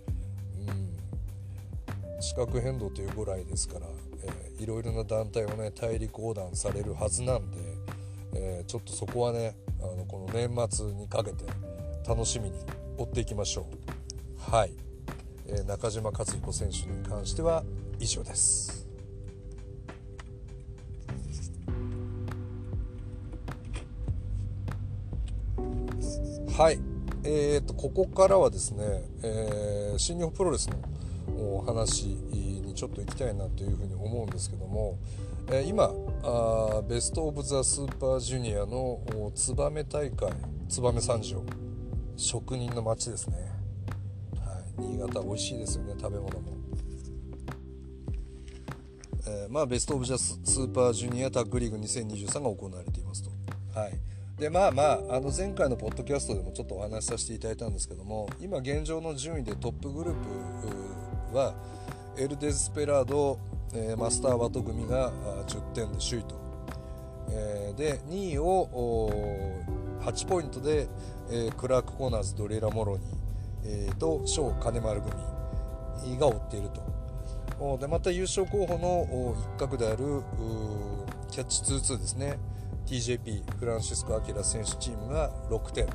[0.68, 3.88] うん、視覚変動というぐらいですから、
[4.24, 7.58] えー、いろいろな団体をね大陸横断されるはずなんで、
[8.34, 11.46] えー、ちょっとそこはねあのこの年末にかけて
[12.08, 12.58] 楽しみに
[12.98, 13.68] 追っていきましょ
[14.48, 14.52] う。
[14.52, 14.72] はい、
[15.48, 17.64] えー、中島克彦選手に関しては
[18.00, 18.88] 以上です。
[26.60, 26.80] はい。
[27.24, 30.76] えーと、ここからはですね、えー、新日本プロレスの
[31.58, 34.98] お話にちょっと行きたいなというふうに思うんですけども、
[35.52, 39.02] え、今あベスト・オブ・ザ・スーパージュニアの
[39.34, 40.32] 燕大会
[40.70, 41.44] 燕三条
[42.16, 43.38] 職人の街ですね、
[44.36, 46.54] はい、新潟美味しいですよね食べ物も、
[49.28, 53.32] えー、まあベスト・オブ・ザ・スーパージュニアタッグリーグ2023が行われていますと。
[53.74, 53.94] はい。
[54.40, 60.16] でまあまああの前回のポッドキャストでもちょっとお話しさせていただいたんですけども今現状の順位でトップグルー
[61.32, 61.56] プは
[62.18, 63.40] エル・デスペラード、
[63.74, 65.12] えー、マスター・ワト組が
[65.48, 66.36] 10点で首位と、
[67.32, 68.70] えー、で2位を
[70.02, 70.88] 8ポイントで、
[71.30, 73.08] えー、クラーク・コーナーズドレラ・モロニー、
[73.66, 76.90] えー、とショー・金丸組が追っていると。
[77.78, 79.98] でまた優勝候補の一角である
[81.30, 82.40] キャッチ2-2ですね。
[82.86, 85.88] TJP フランシスコ・アキラ選手チームが6点、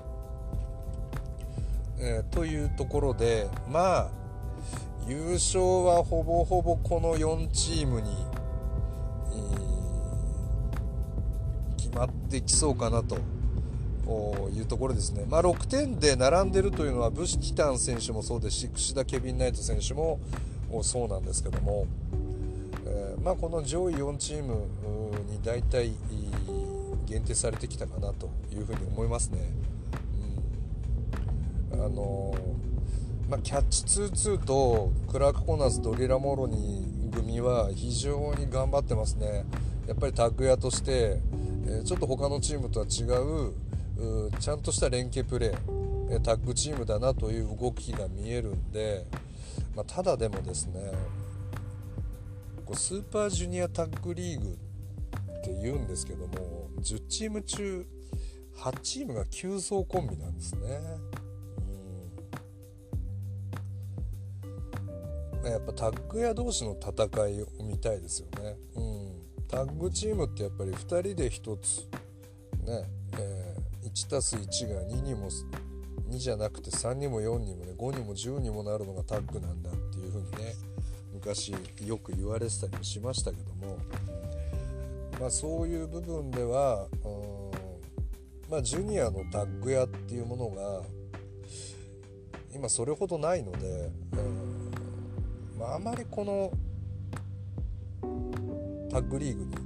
[1.98, 4.23] えー、というところでまあ
[5.06, 8.10] 優勝はほぼほぼこの4チームに、
[9.32, 13.18] えー、決まってきそうかなと
[14.50, 20.20] いうところですね、まあ、6点で並んでるというのはブシ・キタン選手もそうですし櫛田ケビン・ナイト選手も
[20.82, 21.86] そうなんですけども、
[22.86, 24.66] えー、まあ、この上位4チーム
[25.30, 25.92] に大体
[27.04, 29.38] 限定されてきたかなというふうに思いますね。
[31.72, 32.34] うん、あの
[33.28, 39.44] まあ、キャッチ2-2とクラーク・コナーズドリラ・モロニ組は非常に頑張ってますね。
[39.87, 41.20] やっぱりタッグ屋として、
[41.66, 43.04] え、ちょっと他のチームとは違
[43.48, 43.54] う
[44.38, 49.06] ちゃんとした連携プレータッグチームだなという動きが見えるんで、
[49.74, 50.92] まあ、ただでもですね
[52.72, 57.87] スーパージュニアタッグリーグって言うんですけども10チーム中
[58.56, 60.60] 8チームが急走コンビなんですね。
[65.50, 68.57] やっぱタッグ屋同士の戦いを見たいですよね。
[68.76, 71.88] うん、タッグチームってやっぱり2人で1つ
[72.66, 75.28] ね、えー、1たす1が2にも
[76.09, 80.54] 2じゃなくて3にも4にもね5にも10にもなるのがタッグなんだっていう風にね
[81.12, 81.54] 昔
[81.85, 83.78] よく言われてたりもしましたけども
[85.20, 90.82] まあ、そういう部分では、うんまあ、ジュニアのタッグ屋っていうものが
[92.55, 94.43] 今それほどないので、うん
[95.64, 96.52] まあ、まりこの
[98.90, 99.56] タッグリーグに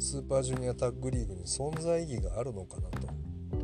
[0.00, 3.08] スーパージュニアタッグリーグに存在意義があるのかなと、
[3.52, 3.56] う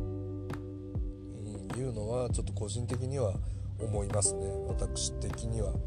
[1.75, 3.33] ん、いうのはちょっと個人的には
[3.79, 4.45] 思いますね。
[4.67, 5.77] 私的には、うん、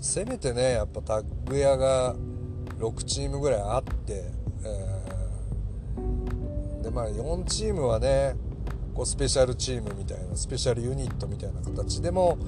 [0.00, 2.14] せめてねやっぱタッグ屋が
[2.78, 4.24] 6チームぐらいあって、
[4.64, 8.36] えー、でまあ4チームはね
[8.94, 12.38] こうスペシャルチームみたいなスペシャルユニットみたいな形でも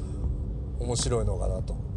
[0.81, 1.91] 面白いのかなと。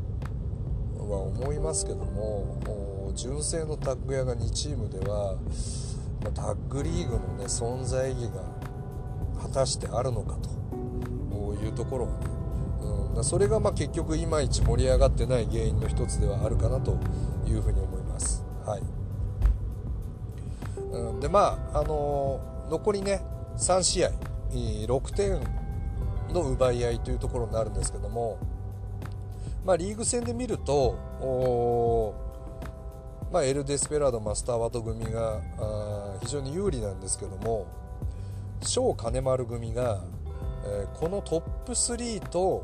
[1.10, 5.38] は思いますけども純正のタッグ屋が2チームでは、
[6.34, 8.42] タッグリーグのね存在意義が
[9.42, 10.50] 果たしてあるのかと
[11.64, 12.18] いうところはね、
[13.16, 16.98] うんそれがまあ結局いまいち盛り上がってない原因の一つではあるかなと
[17.46, 18.44] いうふうに思います。
[18.66, 18.82] はい。
[20.92, 23.22] うん、でまあ、あのー、残りね
[23.58, 24.12] 3試合
[24.52, 25.40] 6点
[26.34, 28.40] の奪い合いというところになるんですけども、
[29.66, 32.22] まあ、リーグ戦で見ると
[33.34, 35.42] まあ、エル・デスペラードマスター・ワト組が
[36.22, 37.66] 非常に有利なんですけども
[38.62, 40.02] 小金丸組が、
[40.66, 42.64] えー、このトップ3と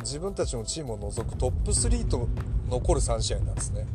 [0.00, 2.28] 自分たちのチームを除くトップ3と
[2.68, 3.86] 残る3試合なんですね。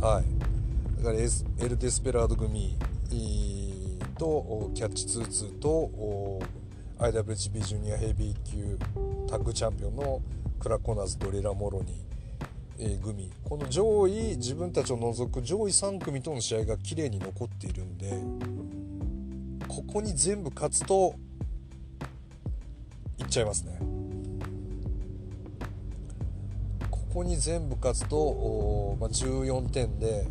[0.00, 2.78] はい、だからエル・デスペラード組
[4.16, 6.40] とキャッチ22と
[7.02, 8.78] IWGP ジュニアヘビー級
[9.28, 10.22] タッグチャンピオンの
[10.60, 12.06] クラコナーズドレラ・モロニ
[13.02, 13.28] 組。
[13.42, 18.22] この上位自分たちを除く上位3組との試合が綺麗に残っているんで
[19.66, 21.16] ここに全部勝つと
[23.18, 23.80] いっちゃいますね。
[26.88, 30.28] ここに全部勝つと、まあ、14点で、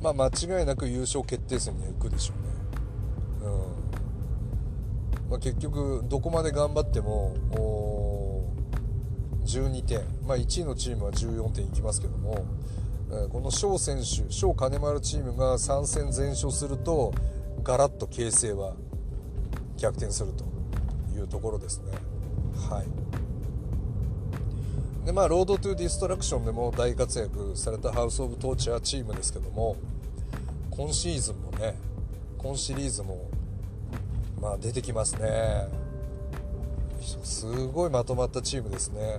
[0.00, 2.34] まあ、間違いなく優勝決定戦には行くでしょ
[3.42, 3.73] うね、うん。
[5.34, 7.34] まあ、結局どこまで頑張っても
[9.44, 12.46] 12点、まあ、1位のチームは14点いきますけども、
[13.10, 17.12] えこの SHO選手 SHO金丸チームが3戦全勝すると
[17.64, 18.76] ガラッと形勢は
[19.76, 20.44] 逆転すると
[21.18, 21.90] いうところですね。
[22.70, 22.86] はい
[25.06, 29.74] でまあ、ロードトゥディストラクションでも大活躍されたハウス・オブ・トーチャーチームですけども
[30.70, 31.74] 今シーズンもね
[32.38, 33.33] 今シリーズも
[34.44, 35.68] まあ出てきますね。
[37.22, 39.16] すごいまとまったチームですね。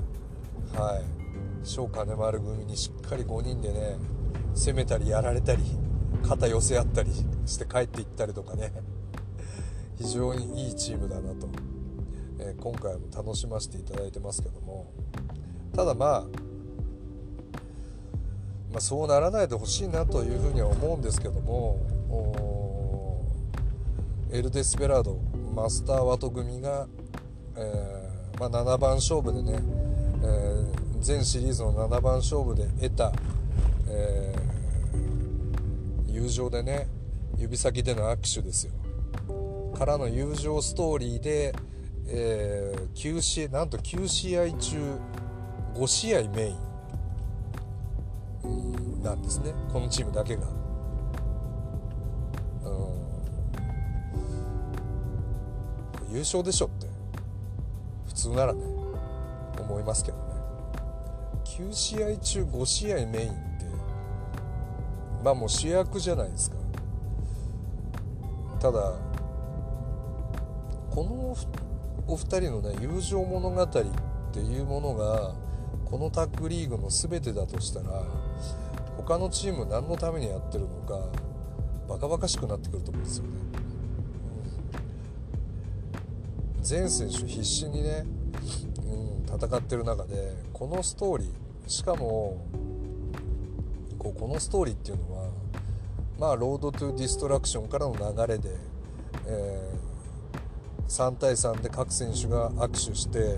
[0.77, 1.67] はい。
[1.67, 3.97] 小金丸組にしっかり5人でね
[4.53, 5.63] 攻めたりやられたり
[6.27, 7.09] 肩寄せ合ったり
[7.47, 8.71] して帰っていったりとかね。
[9.97, 11.47] 非常にいいチームだなと、
[12.37, 14.91] えー、今回も楽しませていただいてますけども。
[15.75, 16.21] ただまあ
[18.71, 21.79] まあ、そうならないでほしいなというふうには思うんですけども
[24.31, 25.19] エル・デスペラード
[25.53, 26.87] マスター・ワト組が
[27.57, 29.59] えー、まあ、7番勝負でね、
[30.23, 33.13] えー、全シリーズの7番勝負で得た、
[33.87, 36.87] えー、友情でね
[37.37, 38.73] 指先での握手ですよ
[39.77, 41.53] からの友情ストーリーで、
[42.07, 44.77] えー、9試なんと9試合中
[45.75, 46.55] 5試合メイ
[48.47, 50.54] ンなんですねこのチームだけが。
[56.15, 56.87] 優勝でしょって
[58.07, 58.63] 普通ならね
[59.59, 60.23] 思いますけどね。
[61.43, 63.65] 9試合中5試合メインって
[65.23, 66.55] まあもう主役じゃないですか。
[68.61, 68.93] ただ
[70.89, 71.35] この
[72.07, 73.67] お二人のね友情物語っ
[74.31, 75.33] ていうものが
[75.83, 78.03] このタッグリーグの全てだとしたら
[78.95, 81.09] 他のチーム何のためにやってるのか
[81.89, 83.44] バカバカしくなってくると思うんですよね。
[86.65, 88.05] 全選手必死にね、
[89.29, 92.43] うん、戦ってる中でこのストーリーしかも
[93.99, 95.29] こうこのストーリーっていうのは
[96.19, 98.49] まあロードトゥディストラクションからの流れで、
[99.27, 103.37] えー、3対3で各選手が握手して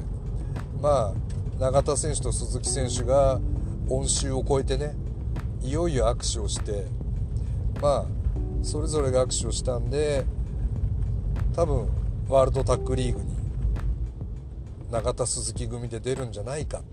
[0.82, 3.41] まあ永田選手と鈴木選手が
[3.89, 4.95] 恩衆を超えてね
[5.61, 6.86] いよいよ握手をして
[7.82, 8.05] まあ
[8.63, 10.23] それぞれが握手をしたんで
[11.53, 11.89] 多分
[12.30, 13.38] ワールドタッグリーグに
[14.91, 16.84] 永田鈴木組で出るんじゃないかっ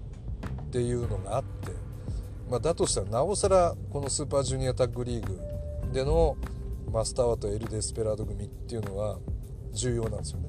[0.71, 1.73] ていうのがあって、
[2.49, 5.41] まあ、だとしたらなおさらこのスーパージュニアタッグリーグ
[5.93, 6.37] での
[6.93, 9.19] マスターワとエル・デスペラード組っていうのは
[9.73, 10.49] 重要なんですよね。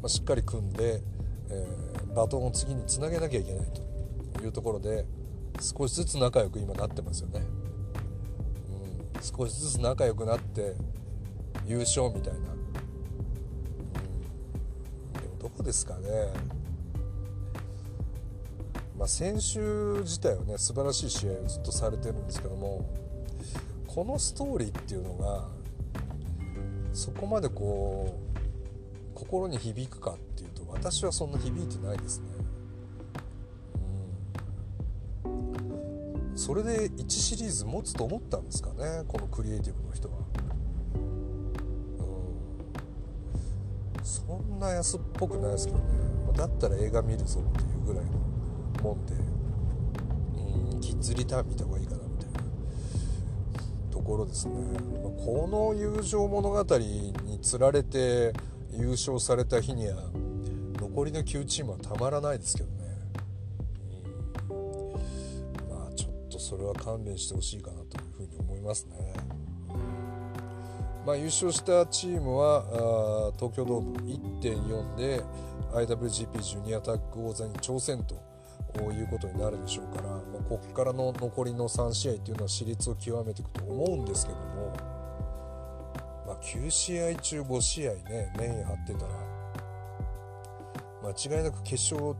[0.00, 1.02] まあ、しっかり組んで、
[1.50, 3.66] えー、バトンを次につなげなきゃいけない
[4.34, 5.04] というところで
[5.60, 7.42] 少しずつ仲良く今なってますよね。
[9.16, 10.76] うん、少しずつ仲良くなって
[11.66, 12.72] 優勝みたいな、うん、
[15.12, 16.00] でもどこですかね
[18.98, 22.88] まあ先週自体はね素晴らしい試合をずっとされてるんですけども
[23.86, 25.48] このストーリーっていうのが
[26.92, 32.26] そこまでこう心に響くかっていうと私はそんな響いてないですね。
[36.34, 40.25] それで1シリーズ持つと思ったんですかねこのクリエイティブの人は。
[44.56, 45.84] んな安っぽくないですけどね。
[46.36, 48.10] だったら映画見るぞっていうぐらいの
[48.82, 49.14] もんで
[50.74, 52.40] うんキッズリターン見た方がいいかなみたいな
[53.90, 54.54] ところですね、
[55.02, 58.34] ま、この友情物語につられて
[58.70, 60.10] 優勝された日には
[60.78, 62.84] 残りの9チームはたまらないですけどね、
[64.50, 68.95] うん、まあちょっとそれは勘弁してほしいかなというふうに思いますね、
[71.06, 73.96] まあ、優勝したチームはあ東京ドーム
[74.40, 75.22] 1.4で
[75.72, 78.16] IWGP ジュニアタッグ王座に挑戦と
[78.92, 84.76] いうことになるでしょうから、まあ、ここからの残りの3試合というのは私立を極めていくと思うんですけども、
[86.26, 89.14] まあ、9試合中5試合ねメイン張ってたら
[91.04, 92.16] 間違いなく決勝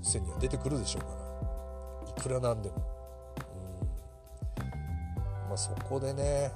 [0.00, 2.76] 戦には出てくるでしょうからいくらなんでも、
[4.56, 5.48] うん。
[5.48, 6.50] まあ、そこでね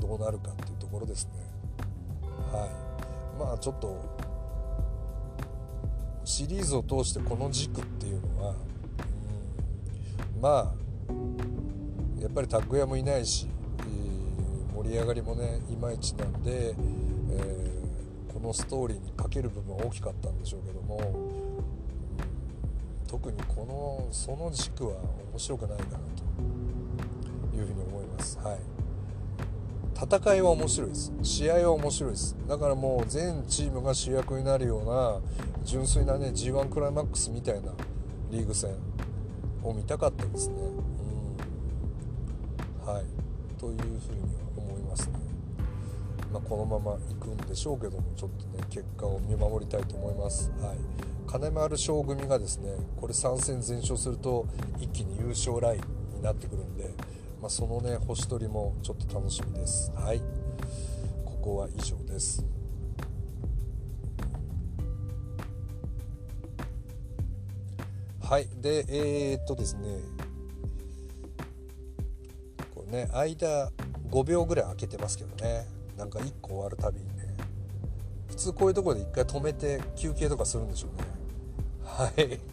[0.00, 1.32] どうなるかっていうところですね。
[2.52, 2.70] はい。
[3.38, 3.96] まあちょっと
[6.24, 8.54] シリーズを通してこの軸っていうのは、
[10.36, 10.74] うん、ま
[12.18, 13.48] あやっぱりタッグ屋もいないし、
[13.80, 21.00] えー、盛り上がりもねいまいちなんで、えー、このストーリーにかける部分は大きかったんでしょうけども、
[23.08, 24.96] 特にこのその軸は
[25.32, 28.38] 面白くないかなというふうに思います。
[28.38, 28.58] はい。
[30.02, 35.20] 戦いは面白いです試合は面白いですだからもう全チームが主役になるような
[35.62, 37.72] 純粋なね G1 クライマックスみたいな
[38.30, 38.70] リーグ戦
[39.62, 40.54] を見たかったですね。
[42.82, 43.04] うん、はい
[43.58, 45.18] というふうには思いますね。
[46.32, 50.50] まあ、このまま行くんでしょうけどもちょっとね結果を見守りたいと思います。
[50.62, 50.78] はい
[51.26, 54.46] 金丸将組がですねこれ3戦全勝すると
[54.80, 56.90] 一気に優勝ラインになってくるんで、
[57.40, 59.90] まあ、そのね星取りもちょっと楽しみです。
[59.94, 60.20] はい。
[61.24, 62.44] ここは以上です。
[68.22, 68.48] はい。
[68.60, 69.80] でえ、っとですね。
[72.74, 73.70] こうね間
[74.10, 75.66] 5秒ぐらい空けてますけどね。
[75.96, 77.34] なんか1個終わるたびにね。
[78.28, 81.08] 普通こういうところで1回止めて休憩とかするんでしょうね。
[81.84, 82.49] はい。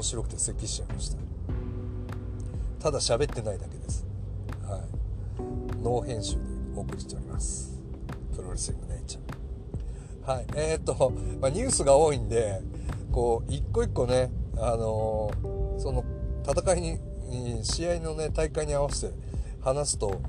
[0.00, 1.18] 面白くて咳しちゃいました。
[2.80, 4.06] ただ喋ってないだけです。
[4.66, 5.82] はい。
[5.82, 6.40] ノー編集で
[6.74, 7.78] お送りしております。
[8.34, 12.62] プロレスリングネイチャーはい、えー、っと、まあ、ニュースが多いんで
[13.12, 16.04] こう一個一個ね、あのー、その
[16.48, 19.14] 戦いに試合のね大会に合わせて
[19.60, 20.20] 話すと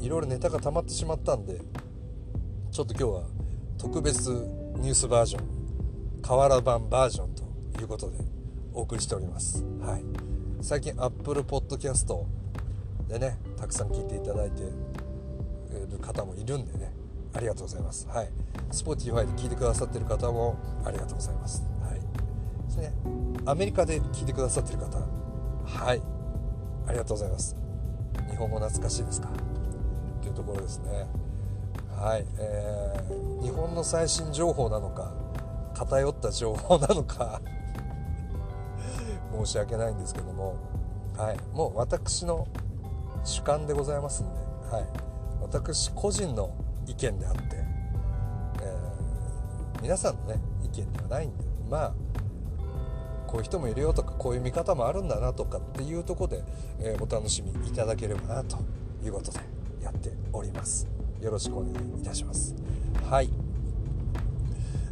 [0.00, 1.60] いろいろネタが溜まってしまったんで
[2.70, 3.22] ちょっと今日は
[3.78, 4.28] 特別
[4.76, 8.35] ニュースバージョン瓦版バージョンということで
[8.76, 9.64] お送りしております。
[9.80, 10.04] はい、
[10.60, 12.14] 最近 Apple Podcast
[13.08, 14.64] でねたくさん聞いていただいて
[15.90, 16.92] る方もいるんでね
[17.32, 18.06] ありがとうございます。
[18.06, 18.30] はい。
[18.70, 21.62] Spotify で聞いてくださってる方もありがとうございます。
[21.80, 22.00] はい。
[22.00, 22.92] ですね。
[23.46, 24.98] アメリカで聞いてくださってる方、
[25.64, 26.02] はい。
[26.86, 27.56] ありがとうございます。
[28.30, 29.28] 日本語懐かしいですか？
[30.20, 31.06] というところですね。
[31.98, 32.26] はい。
[32.38, 35.14] えー、日本の最新情報なのか、
[35.74, 37.40] 偏った情報なのか
[39.44, 40.56] 申し訳ないんですけども、
[41.16, 41.36] はい。
[41.52, 42.46] もう私の
[43.24, 44.32] 主観でございますんで、
[44.70, 45.06] はい。
[45.40, 46.54] 私個人の
[46.86, 47.40] 意見であって、
[48.62, 51.94] えー、皆さんのね意見ではないんでまあ
[53.26, 56.42] こういう人もいるよとかこういう見方もあるんだなとかっていうとこで、
[56.80, 58.58] えー、お楽しみいただければなと
[59.04, 59.40] いうことで
[59.82, 60.88] やっております
[61.20, 62.54] よろしくお願いいたします
[63.08, 63.30] はい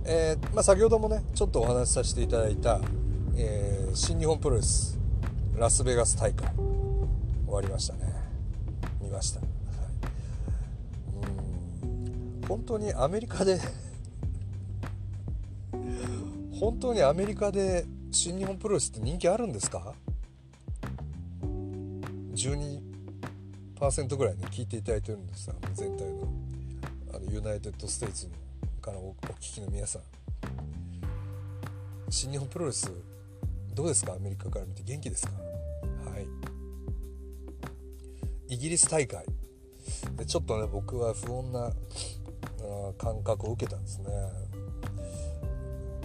[0.07, 2.79] えー、まあ、先ほどもねちょっとお話しさせていただいた、
[3.37, 4.99] えー、新日本プロレス
[5.57, 8.13] ラスベガス大会終わりましたね。
[9.01, 9.41] 見ました。
[9.41, 9.49] はい、
[11.83, 12.49] うん。
[12.49, 13.61] 本当にアメリカで
[16.59, 19.95] 本当にアメリカで新日本プロレスって人気あるんですか
[22.35, 26.29] ？12%ぐらいね聞いていただいてるんですあの全体の。
[27.15, 28.29] あのユナイテッド・ステイツ
[28.81, 30.03] からお聞きの皆さん。
[32.11, 32.93] 新日本プロレス
[33.75, 34.15] どうですか？
[34.15, 35.33] アメリカから見て元気ですか？
[36.11, 36.27] はい。
[38.49, 39.25] イギリス大会。
[40.17, 41.71] でちょっとね僕は不穏な
[42.97, 44.07] 感覚を受けたんですね。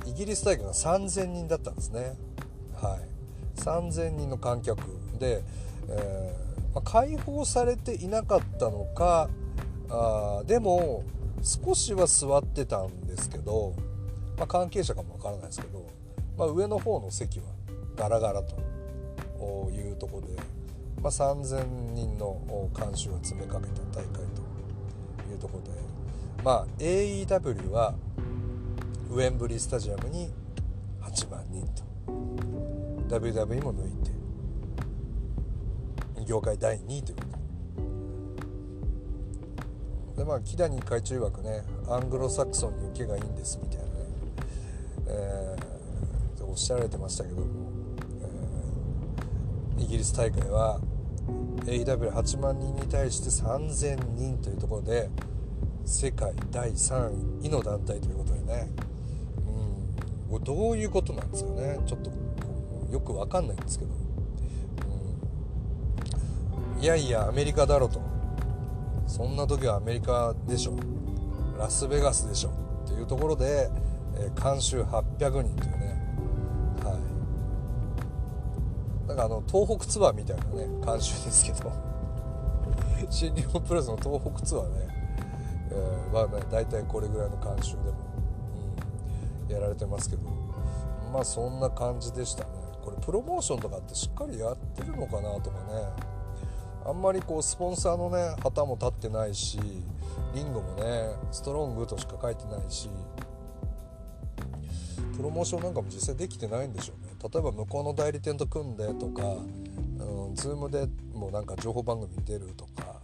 [0.06, 2.18] イギリス大会が3000人だったんですね。
[2.82, 3.60] はい。
[3.62, 4.82] 3000人の観客
[5.20, 5.44] で、
[5.90, 9.30] えー、まあ、解放されていなかったのか
[9.90, 11.04] あでも
[11.44, 13.76] 少しは座ってたんですけど、
[14.38, 15.86] まあ、関係者かもわからないですけど、
[16.38, 17.46] まあ、上の方の席は
[18.00, 18.56] ガラガラと
[19.72, 20.28] いうとこで、
[21.02, 24.41] まあ、3000人の観衆が詰めかけた大会と
[25.30, 25.80] いうところで
[26.43, 27.93] まあ AEW は
[29.10, 30.32] ウェンブリースタジアムに
[31.02, 31.84] 8万人と。
[33.10, 34.12] WWE も抜いて
[36.26, 37.24] 業界第2位というこ
[40.16, 40.20] と。
[40.20, 43.89] でまあ木谷会長曰くねアングロサクソンに受けがいいんですみたいなね、
[45.08, 47.41] えー、おっしゃられてましたけど、
[49.90, 50.80] ギリス大会は
[51.66, 55.10] AW8 万人に対して3000人というところで
[55.84, 58.70] 世界第3位の団体ということでね、
[59.38, 61.80] うん、これどういうことなんですかね。
[61.88, 62.12] ちょっと
[62.92, 63.92] よく分かんないんですけど、
[66.78, 68.00] うん、いやいやアメリカだろと。
[69.08, 70.78] そんな時はアメリカでしょ。
[71.58, 72.52] ラスベガスでしょ。
[72.86, 73.72] っていうところで、
[74.18, 75.79] えー、監修800人という
[79.10, 81.72] なんかあの東北ツアーみたいなね監修ですけど。
[83.10, 84.88] 新日本プロレスの東北ツアーね、
[85.72, 87.97] えー、まあね大体これぐらいの観衆でも、
[89.47, 90.22] うん、やられてますけど。
[91.12, 92.49] まあそんな感じでしたね。
[92.86, 95.91] これプロモーションとかってしっかりやってるのかなとかね。
[96.86, 99.60] あんまりこうスポンサーのね旗も立ってないし
[100.34, 102.89] リングもねストロングとしか書いてないし。
[105.20, 113.02] プロモーションなんかも実際できてないんでしょ例えば向こうの代理店と組んでとか、うん、ズームでもなんか情報番組に出るとか、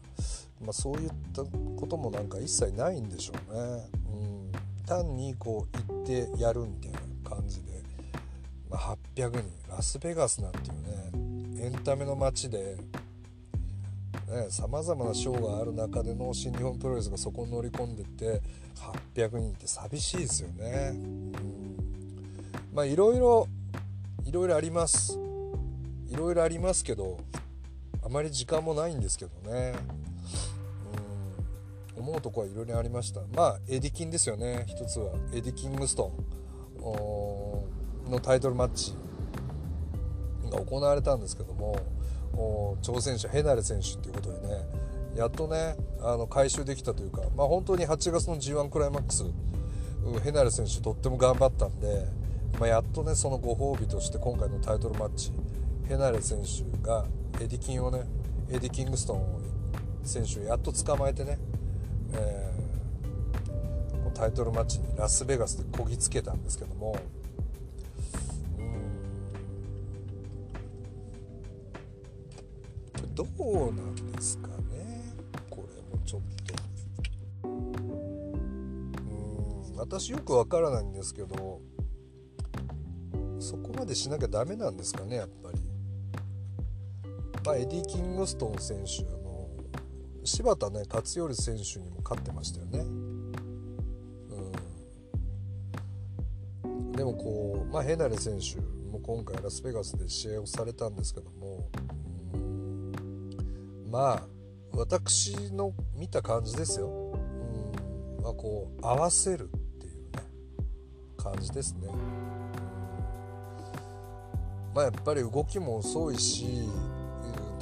[0.61, 4.51] まあ、そういったこともなんか一切ないんでしょうね、うん、
[4.86, 6.99] 単にこう行ってやるみたいな
[7.30, 7.82] 感じで、
[8.70, 10.72] まあ、800人ラスベガスなんてい
[11.55, 12.78] うねエンタメの街で
[14.49, 18.41] さまざまな賞がある中での新日本プロレスがそこに乗り込んでて
[19.16, 20.91] 800人って寂しいですよね。
[20.93, 21.32] うん、
[22.74, 23.47] まあいろいろ
[24.36, 25.17] ろいろあります。
[26.09, 27.17] いろいろありますけど
[28.05, 29.73] あまり時間もないんですけどね。
[31.95, 32.03] うん。
[32.03, 33.21] 思うとこはいろいろありました。
[33.33, 34.65] まあエディキンですよね。
[34.67, 35.13] 一つは。
[35.33, 36.11] エディ・キングスト
[38.07, 38.11] ン。
[38.11, 38.93] のタイトルマッチ。
[40.49, 44.65] が行われたんですけども挑戦者ヘナレ選手っていうことでね。
[45.15, 49.23] やっとねあの回収できたというか、まあ、本当に8月の g 1クライマックス
[50.23, 52.05] ヘナレ選手とっても頑張ったんで、
[52.59, 55.31] まあ、やっとねそのご褒美として今回のタイトルマッチ
[55.87, 57.05] ヘナレ選手が
[57.41, 58.03] エディキンをね
[58.49, 59.41] エディ・キングストン
[60.03, 61.37] 選手をやっと捕まえてね、
[62.13, 66.99] えー、タイトルマッチにラスベガスでこぎつけたんですけどもう
[73.15, 75.13] どうなんですかね
[75.49, 77.47] これもちょっと。
[77.47, 77.51] う
[79.73, 81.61] ん私よくわからないんですけど
[83.45, 85.59] そこまでしなきゃダメなんですかねやっぱり。
[87.45, 89.47] まあエディ・キングストン選手あの
[90.23, 92.79] 柴田ね勝頼選手にも勝ってましたよね。
[96.63, 96.91] うん。
[96.93, 98.59] でもこうまあヘナレ選手
[98.91, 101.69] も今回ラスベガスで試合をされたんですけども
[103.91, 104.27] まあ
[104.73, 108.23] 私の見た感じですよ、うん。
[108.23, 109.47] まあ、こう合わせるっ
[109.79, 110.23] ていうね
[111.15, 111.87] 感じですね、
[114.76, 116.67] まあやっぱり動きも遅いし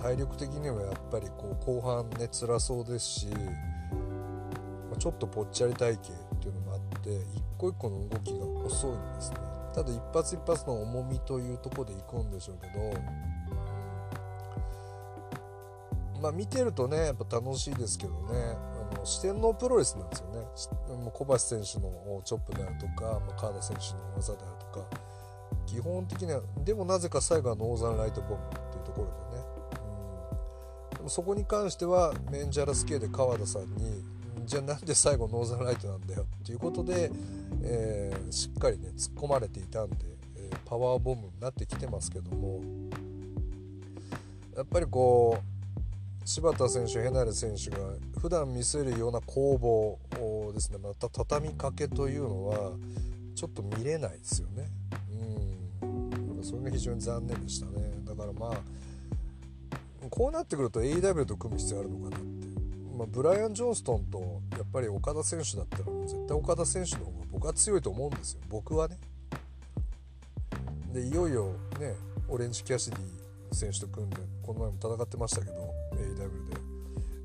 [0.01, 3.27] 体力的にはやっぱりこう後半ね辛そうですし、
[4.89, 9.37] ま、ちょっとぽっちゃり体型っていうのもあって一個一個の動きが遅いんですね。
[9.75, 12.93] ただ一発一発の重みというとこでいくんでしょうけど
[16.21, 18.17] まあ、見てるとねやっぱ楽しいですけどね
[18.93, 20.39] あの四天王プロレスなんですよね。
[21.11, 25.12] 小橋選手のチョップであるとか、ま、川田選手の技であるとか
[25.73, 29.43] 基本的にはでもなぜか最後はノーザンライトボムっていうところでね、
[30.91, 34.03] うん、でもそこに関してはメンジャラス系で川田さんに
[34.45, 37.11] じゃあなんで最後ノーザンライトなんだよっていうことで、
[37.63, 39.95] えー、しっかりね突っ込まれていたんで、
[40.37, 42.61] えー、パワーボムになってきてますけども。
[44.55, 47.77] やっぱりこう柴田選手、ヘナレ選手が
[48.21, 52.71] 普段見せるような攻防ですねまた畳みかけというのは
[53.35, 54.69] ちょっと見れないですよね。
[56.53, 57.71] それが非常に残念でしたね。
[58.05, 58.57] だからまあ
[60.09, 62.47] こうなってくると AW と組む必要あるのかなって、
[62.95, 68.97] まあ、ブライアン・ジョンストンとやっぱり岡田選手だったら絶対岡田選手の方が僕は強いと思うんですよ僕はね。
[70.93, 71.95] でいよいよね
[72.27, 72.99] オレンジ・キャシディ
[73.55, 75.53] 選手と組んでこの前も戦ってましたけど
[75.93, 76.57] AW で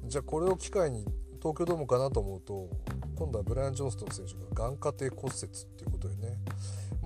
[0.06, 1.04] じゃあこれを機会に
[1.38, 2.70] 東京ドームかなと思うと
[3.14, 6.38] 今度はブライアン・ジョンストン選手が眼下底骨折っていうことでね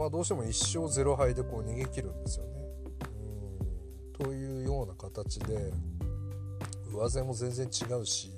[0.03, 2.51] まあどうしても1勝0敗でこう逃げ切るんですよね。
[4.19, 5.73] うんというような形で
[6.93, 8.33] 上背も全然違うし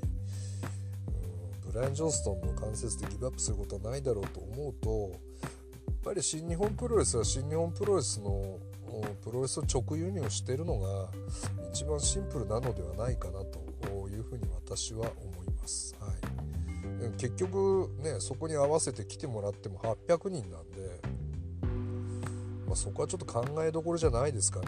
[1.65, 8.59] うんブライアン・ジョンストンの関節でギブアップすることはないだろうと思うとやっぱり新日本プロレスは新日本プロレスの
[9.23, 11.09] プロレスを直輸入してるのが
[11.73, 13.59] 一番シンプルなのではないかなと
[14.11, 15.97] いうふうに私は思います。
[15.99, 16.15] はい
[17.19, 21.01] 結局ねそこに合わせて来てもらっても800人なんで、
[22.75, 24.67] あ、そこはちょっと考えどころじゃないですかね、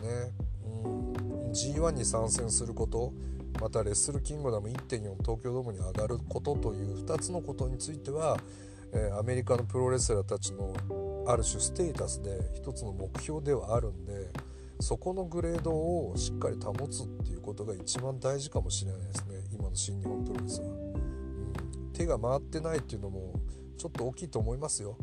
[0.64, 3.12] うん、G1 に参戦すること
[3.60, 8.38] またレッスルキングダム1.4東京ドームに上がることという2つのことについては、
[8.92, 10.74] えー、アメリカのプロレスラーたちの
[11.26, 14.30] ある種ステータスで一つの目標ではあるんで
[14.80, 19.36] そこのグレードをしっかり保つっていうことが一番大事かもしれないですね。
[19.50, 23.32] 今の新日本プロレスは、うん、手が回ってないっていうのも
[23.78, 24.98] ちょっと大きいと思いますよ、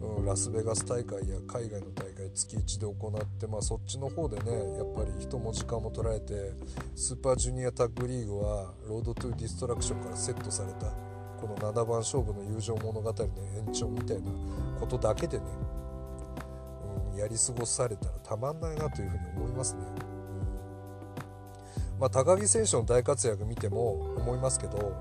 [0.00, 6.52] うん、ラスベガス大会や海外の大会月1で行って、まあ、そっちの方でねやっぱり人も時間も取られて
[6.94, 10.92] スーパージュニアタッグリーグはロードトゥディストラクションからセットされた
[11.40, 13.24] この7番勝負の友情物語の
[13.66, 14.30] 延長みたいな
[14.78, 15.44] ことだけでね
[17.12, 19.80] うんやり過ごされたらたまんないなというふうに思いますね。
[20.02, 20.18] うん
[22.00, 24.94] まあ、高木選手の大活躍見ても思いますけど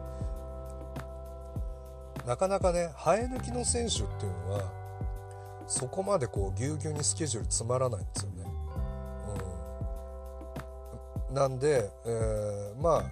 [2.26, 4.87] なかなかね生え抜きの選手っていうのは
[5.68, 8.44] そこまでこうぎゅうぎゅうにスケジュール詰まらないんですよね。
[11.30, 13.04] うん、なんで、えー、まあ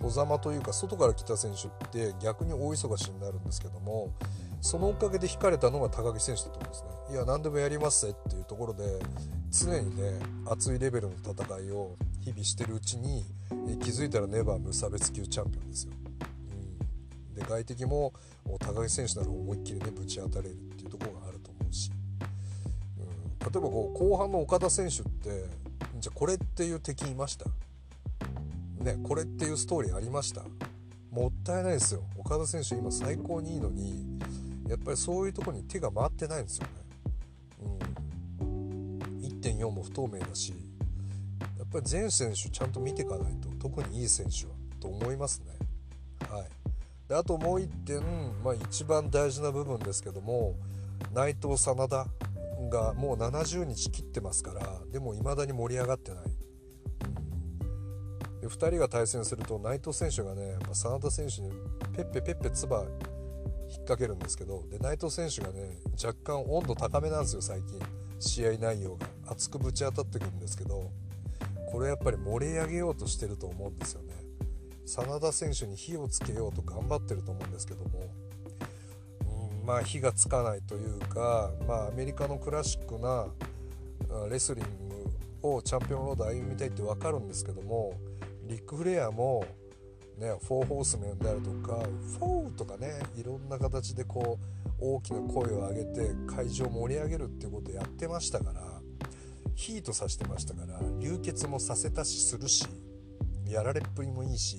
[0.00, 4.12] 戸ざまというか外から来た選手って逆に大忙しになるんですけども
[4.60, 6.88] そのおかげで引かれたのが高木選手だと思うんですね。
[7.10, 9.00] いや何でもやりますぜっていうところで
[9.50, 13.24] 常にね熱いレベルの戦いを日々してるうちに
[13.80, 15.92] 気づいたらネバー無差別級チャンピオンですよ。
[17.34, 18.12] で外敵も
[18.58, 21.61] 高木選手なら思いっきりねぶち当たれるっていうところがあると思う、
[23.42, 25.44] 例えばこう後半の岡田選手って
[25.98, 27.46] じゃあこれっていう敵いました？
[28.82, 30.42] ねこれっていうストーリーありました？
[31.10, 32.02] もったいないですよ。
[32.16, 34.18] 岡田選手今最高にいいのに
[34.68, 36.72] やっぱりそういうとこに手が回ってないんですよね。
[38.40, 40.54] うん、1.4も不透明だし
[41.58, 45.52] やっぱり全選手ちゃんと見ていかないと特にいい選手はと思いますね。
[46.30, 46.48] はい、
[47.08, 48.00] であともう1点、
[48.42, 50.54] まあ、一番大事な部分ですけども
[51.12, 52.06] 内藤真田。
[52.72, 56.24] がもう70日切ってますからでも未だに盛り上がってない。
[58.40, 61.50] で2人が対戦すると内藤選手がね、まあ、真田選手に
[61.94, 62.90] ペッペペッペ唾引っ
[63.84, 67.78] 掛けるんですけどで内藤選手がね若干温度高めなんですよ最近。
[68.18, 69.06] 試合内容が。
[69.28, 70.90] 熱くぶち当たってくるんですけど
[71.70, 74.12] これやっぱり盛り上げようとしてると思うんですよね。
[74.84, 78.12] 真田選手に火をつけようと頑張ってると思うんですけども、
[79.64, 83.26] まあ火がつかないというか、まあ、アメリカのクラシックな
[84.28, 84.64] レスリン
[85.42, 87.94] グをチャンピオンロード歩みたいって分かるんですけども
[88.46, 89.44] リック・フレアも
[90.18, 91.82] ね、フォーホースメンであるとか
[92.18, 98.60] フォーとかねいろんな形でこう大きな声を上げて会場を盛り上げるっていうことをやってましたから
[99.54, 102.66] ヒートさせてましたから流血もさせたしするし
[103.48, 104.58] やられっぷりもいいし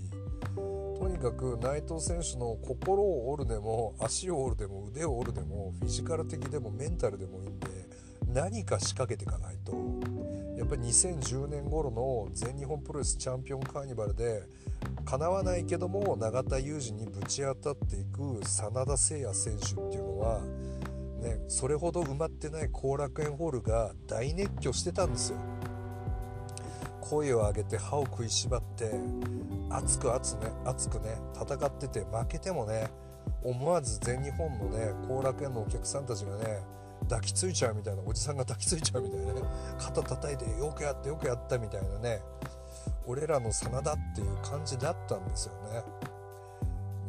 [1.03, 7.67] とにかく内藤選手の心を折るでも足を折るでも腕を折るでもフィジカル的でもメンタルでもいいんで
[8.33, 9.73] 何か仕掛けていかないと
[10.57, 14.43] やっぱり2010年頃の全日本プロレスチャンピオンカーニバルで
[15.03, 20.39] かなわないけども永田裕二にぶち当たっていく真田誠也選手っていうのは、
[21.19, 25.37] ね、それほど埋まってない後楽園ホールが大熱狂してたんですよ。
[27.03, 28.91] 声を上げて歯を食いしばって
[29.69, 32.89] 熱く熱ね熱くね戦ってて負けてもね
[33.43, 36.59] 思わず全日本のね後楽園のお客さんたちがね
[37.09, 39.41] 抱きついちゃうみたいなおじさんが抱きついちゃうみたいなね
[39.77, 42.21] 肩叩いてよくやってよくやったみたいなね
[43.05, 45.83] 俺らの真田っていう感じだったんですよね。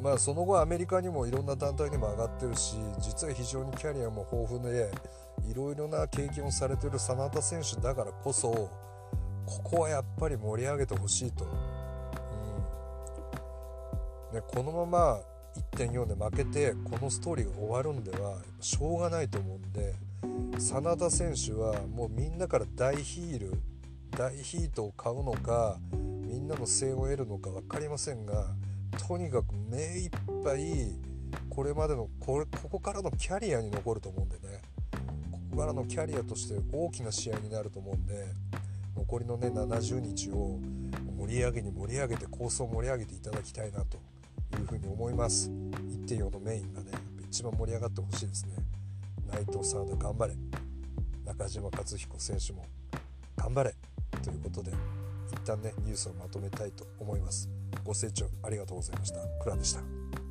[0.03, 4.91] まあその後アメリカにもいろんな団体にも上がってるし実は非常にキャリアも豊富で
[5.49, 8.69] いろいろな経験をされてる真田選手だからこそ
[9.47, 11.49] ここはやっぱり盛り上げてほしいと、う
[14.33, 14.37] ん。
[14.37, 15.21] ね、このまま
[15.77, 19.95] 1.4で負けてこのストーリーが終わるんではしょうがないと思うんで
[20.59, 23.53] 真田選手はもうみんなから大ヒール
[24.11, 28.47] 大ヒートを買うのかみんなの声援を得るのか分かりませんが
[29.07, 30.11] とにかく目いっ
[30.43, 30.99] ぱい
[31.49, 34.61] これまでのこれここからのキャリアに残ると思うんでね。
[35.31, 38.27] ここからのキャリアとして大きな試合になると思うんで
[38.97, 40.59] 残りのね70日を
[41.19, 43.99] 盛り上げに盛り上げて構想を盛り上げていただきたいなと
[44.59, 45.51] いうふうに思います。
[46.07, 46.93] 1.4のメインがね
[47.29, 48.57] 一番盛り上がってほしいですね。
[49.27, 50.35] 内藤さんで頑張れ。
[51.25, 52.67] 中島克彦選手も
[53.37, 53.75] 頑張れ。
[54.23, 54.73] ということで
[55.33, 57.49] 一旦ねニュースをまとめたいと思います。
[57.85, 59.19] ご清聴ありがとうございました。
[59.43, 60.24] クラでした。